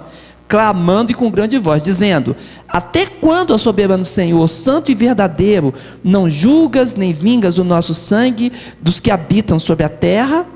Clamando 0.49 1.11
e 1.11 1.15
com 1.15 1.29
grande 1.29 1.59
voz, 1.59 1.83
dizendo: 1.83 2.35
Até 2.67 3.05
quando, 3.05 3.51
ó 3.51 3.57
soberano 3.57 4.03
Senhor, 4.03 4.47
santo 4.47 4.91
e 4.91 4.95
verdadeiro, 4.95 5.73
não 6.03 6.27
julgas 6.27 6.95
nem 6.95 7.13
vingas 7.13 7.59
o 7.59 7.63
nosso 7.63 7.93
sangue 7.93 8.51
dos 8.81 8.99
que 8.99 9.11
habitam 9.11 9.59
sobre 9.59 9.85
a 9.85 9.89
terra? 9.89 10.47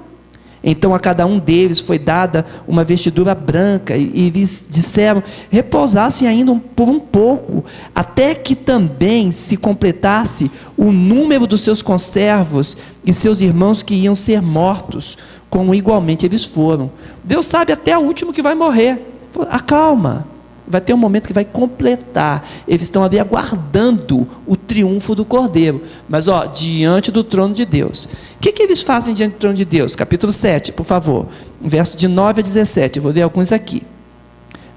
Então 0.64 0.96
a 0.96 1.00
cada 1.00 1.26
um 1.26 1.38
deles 1.38 1.80
foi 1.80 2.00
dada 2.00 2.46
uma 2.68 2.84
vestidura 2.84 3.36
branca, 3.36 3.98
e, 3.98 4.10
e 4.16 4.30
lhes 4.30 4.66
disseram: 4.68 5.22
repousassem 5.52 6.28
ainda 6.28 6.60
por 6.76 6.90
um 6.90 7.00
pouco, 7.00 7.64
até 7.94 8.34
que 8.34 8.56
também 8.56 9.32
se 9.32 9.58
completasse 9.58 10.50
o 10.76 10.92
número 10.92 11.46
dos 11.46 11.62
seus 11.62 11.84
conservos 11.84 12.78
e 13.06 13.14
seus 13.14 13.42
irmãos 13.42 13.84
que 13.84 13.94
iam 13.94 14.16
ser 14.16 14.42
mortos, 14.42 15.20
como 15.52 15.76
igualmente 15.76 16.26
eles 16.26 16.46
foram. 16.46 16.90
Deus 17.24 17.46
sabe 17.46 17.74
até 17.74 17.96
o 17.96 18.02
último 18.02 18.34
que 18.34 18.42
vai 18.42 18.56
morrer. 18.56 19.13
Acalma 19.50 20.28
vai 20.68 20.82
ter 20.82 20.94
um 20.94 20.98
momento 20.98 21.28
que 21.28 21.34
vai 21.34 21.46
completar. 21.46 22.48
Eles 22.68 22.84
estão 22.84 23.04
ali 23.04 23.20
aguardando 23.20 24.28
o 24.46 24.56
triunfo 24.56 25.16
do 25.16 25.26
Cordeiro. 25.26 25.84
Mas, 26.08 26.28
ó, 26.28 26.46
diante 26.46 27.12
do 27.12 27.24
trono 27.24 27.54
de 27.54 27.66
Deus. 27.66 28.06
O 28.06 28.10
que, 28.40 28.52
que 28.52 28.64
eles 28.64 28.82
fazem 28.82 29.14
diante 29.14 29.34
do 29.34 29.40
trono 29.40 29.56
de 29.56 29.66
Deus? 29.66 29.96
Capítulo 29.96 30.32
7, 30.32 30.72
por 30.72 30.86
favor. 30.86 31.28
Verso 31.62 31.98
de 31.98 32.08
9 32.08 32.42
a 32.42 32.44
17. 32.44 32.98
Eu 32.98 33.04
vou 33.04 33.12
ler 33.12 33.22
alguns 33.22 33.52
aqui. 33.52 33.84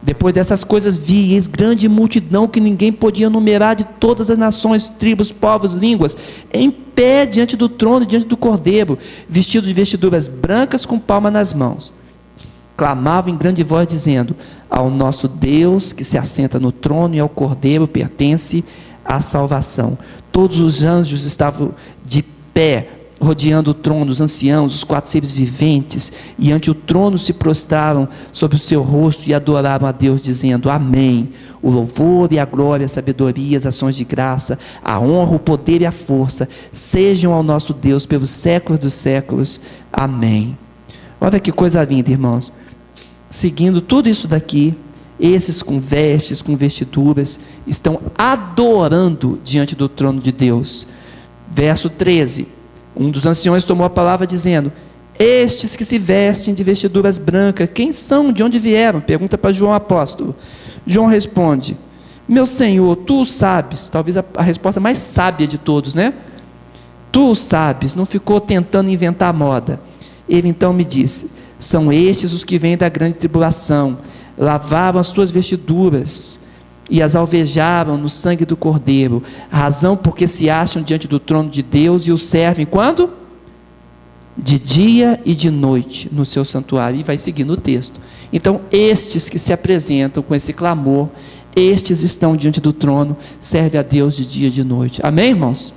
Depois 0.02 0.32
dessas 0.32 0.62
coisas 0.62 0.96
vi, 0.96 1.34
eis 1.34 1.48
grande 1.48 1.88
multidão 1.88 2.46
que 2.46 2.60
ninguém 2.60 2.92
podia 2.92 3.28
numerar 3.28 3.74
de 3.74 3.82
todas 3.82 4.30
as 4.30 4.38
nações, 4.38 4.88
tribos, 4.88 5.32
povos, 5.32 5.72
línguas, 5.72 6.16
em 6.52 6.70
pé 6.70 7.26
diante 7.26 7.56
do 7.56 7.68
trono 7.68 8.06
diante 8.06 8.26
do 8.26 8.36
cordeiro, 8.36 8.96
vestidos 9.28 9.66
de 9.66 9.74
vestiduras 9.74 10.28
brancas 10.28 10.86
com 10.86 10.96
palma 10.96 11.28
nas 11.28 11.52
mãos 11.52 11.92
clamavam 12.76 13.32
em 13.32 13.36
grande 13.36 13.64
voz, 13.64 13.86
dizendo: 13.86 14.36
Ao 14.68 14.90
nosso 14.90 15.26
Deus 15.26 15.92
que 15.92 16.04
se 16.04 16.18
assenta 16.18 16.60
no 16.60 16.70
trono 16.70 17.14
e 17.14 17.20
ao 17.20 17.28
Cordeiro 17.28 17.88
pertence 17.88 18.64
a 19.04 19.20
salvação. 19.20 19.96
Todos 20.30 20.60
os 20.60 20.84
anjos 20.84 21.24
estavam 21.24 21.72
de 22.04 22.22
pé, 22.52 22.90
rodeando 23.18 23.70
o 23.70 23.74
trono, 23.74 24.10
os 24.10 24.20
anciãos, 24.20 24.74
os 24.74 24.84
quatro 24.84 25.10
seres 25.10 25.32
viventes, 25.32 26.12
e 26.38 26.52
ante 26.52 26.70
o 26.70 26.74
trono 26.74 27.16
se 27.16 27.32
prostraram 27.32 28.06
sobre 28.30 28.56
o 28.56 28.58
seu 28.58 28.82
rosto 28.82 29.26
e 29.28 29.32
adoraram 29.32 29.86
a 29.86 29.92
Deus, 29.92 30.20
dizendo: 30.20 30.68
Amém. 30.68 31.30
O 31.62 31.70
louvor 31.70 32.32
e 32.32 32.38
a 32.38 32.44
glória, 32.44 32.84
a 32.84 32.88
sabedoria, 32.88 33.56
as 33.56 33.66
ações 33.66 33.96
de 33.96 34.04
graça, 34.04 34.58
a 34.84 35.00
honra, 35.00 35.36
o 35.36 35.40
poder 35.40 35.80
e 35.80 35.86
a 35.86 35.90
força 35.90 36.48
sejam 36.70 37.32
ao 37.32 37.42
nosso 37.42 37.72
Deus 37.72 38.04
pelos 38.04 38.30
séculos 38.30 38.78
dos 38.78 38.94
séculos. 38.94 39.60
Amém. 39.90 40.56
Olha 41.18 41.40
que 41.40 41.50
coisa 41.50 41.82
linda, 41.82 42.10
irmãos 42.10 42.52
seguindo 43.28 43.80
tudo 43.80 44.08
isso 44.08 44.28
daqui, 44.28 44.76
esses 45.18 45.62
com 45.62 45.80
vestes, 45.80 46.42
com 46.42 46.56
vestiduras, 46.56 47.40
estão 47.66 48.00
adorando 48.16 49.40
diante 49.42 49.74
do 49.74 49.88
trono 49.88 50.20
de 50.20 50.30
Deus. 50.30 50.86
Verso 51.50 51.88
13: 51.88 52.48
Um 52.94 53.10
dos 53.10 53.26
anciões 53.26 53.64
tomou 53.64 53.86
a 53.86 53.90
palavra 53.90 54.26
dizendo: 54.26 54.72
Estes 55.18 55.74
que 55.74 55.84
se 55.84 55.98
vestem 55.98 56.54
de 56.54 56.62
vestiduras 56.62 57.18
brancas, 57.18 57.68
quem 57.72 57.92
são? 57.92 58.32
De 58.32 58.42
onde 58.42 58.58
vieram? 58.58 59.00
Pergunta 59.00 59.38
para 59.38 59.52
João 59.52 59.72
apóstolo. 59.72 60.36
João 60.86 61.06
responde: 61.06 61.76
Meu 62.28 62.44
senhor, 62.44 62.96
tu 62.96 63.24
sabes. 63.24 63.88
Talvez 63.88 64.16
a, 64.16 64.24
a 64.34 64.42
resposta 64.42 64.80
mais 64.80 64.98
sábia 64.98 65.46
de 65.46 65.56
todos, 65.56 65.94
né? 65.94 66.12
Tu 67.10 67.34
sabes, 67.34 67.94
não 67.94 68.04
ficou 68.04 68.38
tentando 68.38 68.90
inventar 68.90 69.32
moda. 69.32 69.80
Ele 70.28 70.48
então 70.48 70.74
me 70.74 70.84
disse: 70.84 71.35
São 71.58 71.92
estes 71.92 72.32
os 72.32 72.44
que 72.44 72.58
vêm 72.58 72.76
da 72.76 72.88
grande 72.88 73.16
tribulação, 73.16 73.98
lavaram 74.36 75.00
as 75.00 75.06
suas 75.06 75.30
vestiduras 75.30 76.40
e 76.88 77.02
as 77.02 77.16
alvejaram 77.16 77.96
no 77.96 78.08
sangue 78.08 78.44
do 78.44 78.56
Cordeiro, 78.56 79.22
razão 79.50 79.96
porque 79.96 80.28
se 80.28 80.48
acham 80.48 80.82
diante 80.82 81.08
do 81.08 81.18
trono 81.18 81.50
de 81.50 81.62
Deus 81.62 82.06
e 82.06 82.12
o 82.12 82.18
servem 82.18 82.66
quando? 82.66 83.10
De 84.36 84.58
dia 84.58 85.20
e 85.24 85.34
de 85.34 85.50
noite 85.50 86.10
no 86.12 86.24
seu 86.24 86.44
santuário. 86.44 87.00
E 87.00 87.02
vai 87.02 87.16
seguindo 87.16 87.52
o 87.52 87.56
texto. 87.56 87.98
Então, 88.30 88.60
estes 88.70 89.30
que 89.30 89.38
se 89.38 89.52
apresentam 89.52 90.22
com 90.22 90.34
esse 90.34 90.52
clamor, 90.52 91.08
estes 91.54 92.02
estão 92.02 92.36
diante 92.36 92.60
do 92.60 92.70
trono, 92.70 93.16
serve 93.40 93.78
a 93.78 93.82
Deus 93.82 94.14
de 94.14 94.26
dia 94.26 94.48
e 94.48 94.50
de 94.50 94.62
noite. 94.62 95.00
Amém, 95.02 95.30
irmãos? 95.30 95.72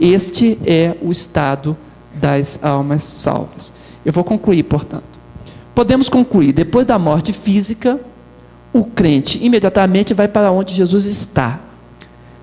Este 0.00 0.58
é 0.66 0.96
o 1.00 1.12
estado 1.12 1.76
das 2.12 2.62
almas 2.64 3.04
salvas. 3.04 3.72
Eu 4.04 4.12
vou 4.12 4.24
concluir, 4.24 4.64
portanto. 4.64 5.11
Podemos 5.74 6.08
concluir, 6.08 6.52
depois 6.52 6.86
da 6.86 6.98
morte 6.98 7.32
física, 7.32 7.98
o 8.72 8.84
crente 8.84 9.42
imediatamente 9.42 10.14
vai 10.14 10.28
para 10.28 10.50
onde 10.50 10.74
Jesus 10.74 11.06
está. 11.06 11.60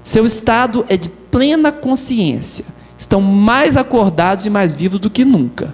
Seu 0.01 0.25
estado 0.25 0.86
é 0.89 0.97
de 0.97 1.09
plena 1.09 1.71
consciência. 1.71 2.65
Estão 2.97 3.21
mais 3.21 3.77
acordados 3.77 4.45
e 4.45 4.49
mais 4.49 4.73
vivos 4.73 4.99
do 4.99 5.09
que 5.09 5.23
nunca. 5.23 5.73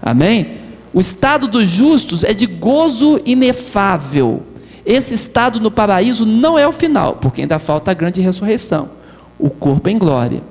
Amém? 0.00 0.52
O 0.92 1.00
estado 1.00 1.46
dos 1.46 1.68
justos 1.68 2.24
é 2.24 2.32
de 2.32 2.46
gozo 2.46 3.20
inefável. 3.24 4.42
Esse 4.84 5.14
estado 5.14 5.60
no 5.60 5.70
paraíso 5.70 6.24
não 6.24 6.58
é 6.58 6.66
o 6.66 6.72
final, 6.72 7.16
porque 7.16 7.42
ainda 7.42 7.58
falta 7.58 7.90
a 7.90 7.94
grande 7.94 8.20
ressurreição 8.20 8.98
o 9.38 9.48
corpo 9.48 9.88
em 9.88 9.98
glória. 9.98 10.42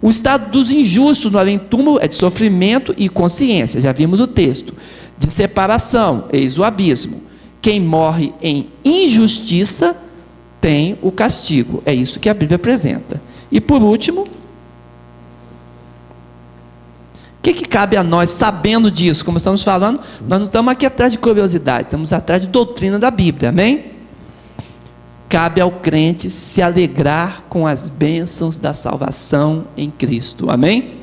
O 0.00 0.10
estado 0.10 0.50
dos 0.50 0.72
injustos 0.72 1.30
no 1.30 1.38
além-túmulo 1.38 1.98
é 2.00 2.08
de 2.08 2.16
sofrimento 2.16 2.92
e 2.98 3.08
consciência, 3.08 3.80
já 3.80 3.92
vimos 3.92 4.18
o 4.18 4.26
texto. 4.26 4.74
De 5.18 5.30
separação, 5.30 6.26
eis 6.32 6.58
o 6.58 6.64
abismo. 6.64 7.22
Quem 7.60 7.80
morre 7.80 8.34
em 8.42 8.70
injustiça 8.84 9.96
tem 10.60 10.98
o 11.02 11.12
castigo. 11.12 11.82
É 11.84 11.92
isso 11.92 12.20
que 12.20 12.28
a 12.28 12.34
Bíblia 12.34 12.56
apresenta. 12.56 13.20
E 13.50 13.60
por 13.60 13.82
último, 13.82 14.22
o 14.22 14.28
que, 17.42 17.52
que 17.52 17.64
cabe 17.64 17.96
a 17.96 18.04
nós, 18.04 18.30
sabendo 18.30 18.90
disso, 18.90 19.24
como 19.24 19.36
estamos 19.36 19.64
falando, 19.64 20.00
nós 20.26 20.38
não 20.38 20.46
estamos 20.46 20.72
aqui 20.72 20.86
atrás 20.86 21.10
de 21.10 21.18
curiosidade, 21.18 21.84
estamos 21.84 22.12
atrás 22.12 22.40
de 22.40 22.48
doutrina 22.48 22.98
da 22.98 23.10
Bíblia, 23.10 23.48
amém? 23.48 23.92
Cabe 25.28 25.60
ao 25.60 25.70
crente 25.70 26.30
se 26.30 26.62
alegrar 26.62 27.44
com 27.48 27.66
as 27.66 27.88
bênçãos 27.88 28.58
da 28.58 28.72
salvação 28.72 29.66
em 29.76 29.90
Cristo, 29.90 30.50
amém? 30.50 30.98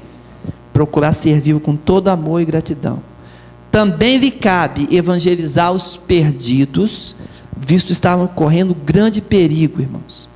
Procurar 0.72 1.12
servir 1.12 1.60
com 1.60 1.76
todo 1.76 2.08
amor 2.08 2.42
e 2.42 2.46
gratidão. 2.46 3.09
Também 3.72 4.18
lhe 4.18 4.32
cabe 4.32 4.88
evangelizar 4.92 5.72
os 5.72 5.96
perdidos, 5.96 7.16
visto 7.56 7.92
estavam 7.92 8.28
correndo 8.28 8.74
grande 8.74 9.22
perigo, 9.22 9.82
irmãos. 9.82 10.30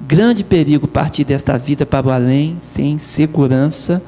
Grande 0.00 0.42
perigo 0.42 0.88
partir 0.88 1.24
desta 1.24 1.58
vida 1.58 1.84
para 1.84 2.06
o 2.06 2.10
além, 2.10 2.56
sem 2.60 2.98
segurança 2.98 4.02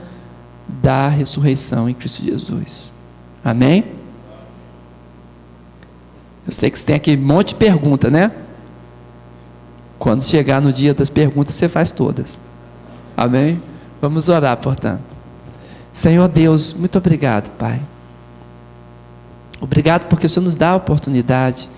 da 0.66 1.08
ressurreição 1.08 1.88
em 1.88 1.94
Cristo 1.94 2.24
Jesus. 2.24 2.92
Amém? 3.44 3.84
Eu 6.46 6.52
sei 6.52 6.70
que 6.70 6.78
você 6.78 6.86
tem 6.86 6.96
aqui 6.96 7.16
um 7.16 7.20
monte 7.20 7.48
de 7.48 7.54
pergunta, 7.56 8.10
né? 8.10 8.32
Quando 9.98 10.22
chegar 10.22 10.60
no 10.60 10.72
dia 10.72 10.92
das 10.92 11.08
perguntas, 11.08 11.54
você 11.54 11.68
faz 11.68 11.90
todas. 11.90 12.40
Amém? 13.16 13.62
Vamos 14.00 14.28
orar, 14.28 14.56
portanto. 14.56 15.13
Senhor 15.94 16.26
Deus, 16.26 16.74
muito 16.74 16.98
obrigado, 16.98 17.50
Pai. 17.52 17.80
Obrigado 19.60 20.06
porque 20.08 20.26
o 20.26 20.28
Senhor 20.28 20.42
nos 20.42 20.56
dá 20.56 20.70
a 20.70 20.76
oportunidade 20.76 21.70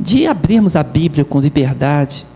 de 0.00 0.26
abrirmos 0.26 0.74
a 0.74 0.82
Bíblia 0.82 1.24
com 1.24 1.38
liberdade 1.38 2.26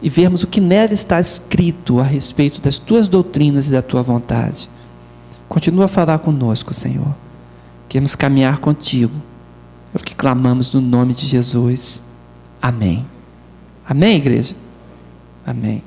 e 0.00 0.08
vermos 0.08 0.42
o 0.42 0.46
que 0.46 0.62
nela 0.62 0.94
está 0.94 1.20
escrito 1.20 2.00
a 2.00 2.04
respeito 2.04 2.58
das 2.58 2.78
tuas 2.78 3.06
doutrinas 3.06 3.68
e 3.68 3.72
da 3.72 3.82
tua 3.82 4.02
vontade. 4.02 4.70
Continua 5.46 5.84
a 5.84 5.88
falar 5.88 6.18
conosco, 6.20 6.72
Senhor. 6.72 7.14
Queremos 7.86 8.16
caminhar 8.16 8.58
contigo. 8.58 9.14
É 9.94 9.98
o 9.98 10.02
que 10.02 10.14
clamamos 10.14 10.72
no 10.72 10.80
nome 10.80 11.12
de 11.12 11.26
Jesus. 11.26 12.02
Amém. 12.62 13.06
Amém, 13.86 14.16
igreja? 14.16 14.54
Amém. 15.44 15.82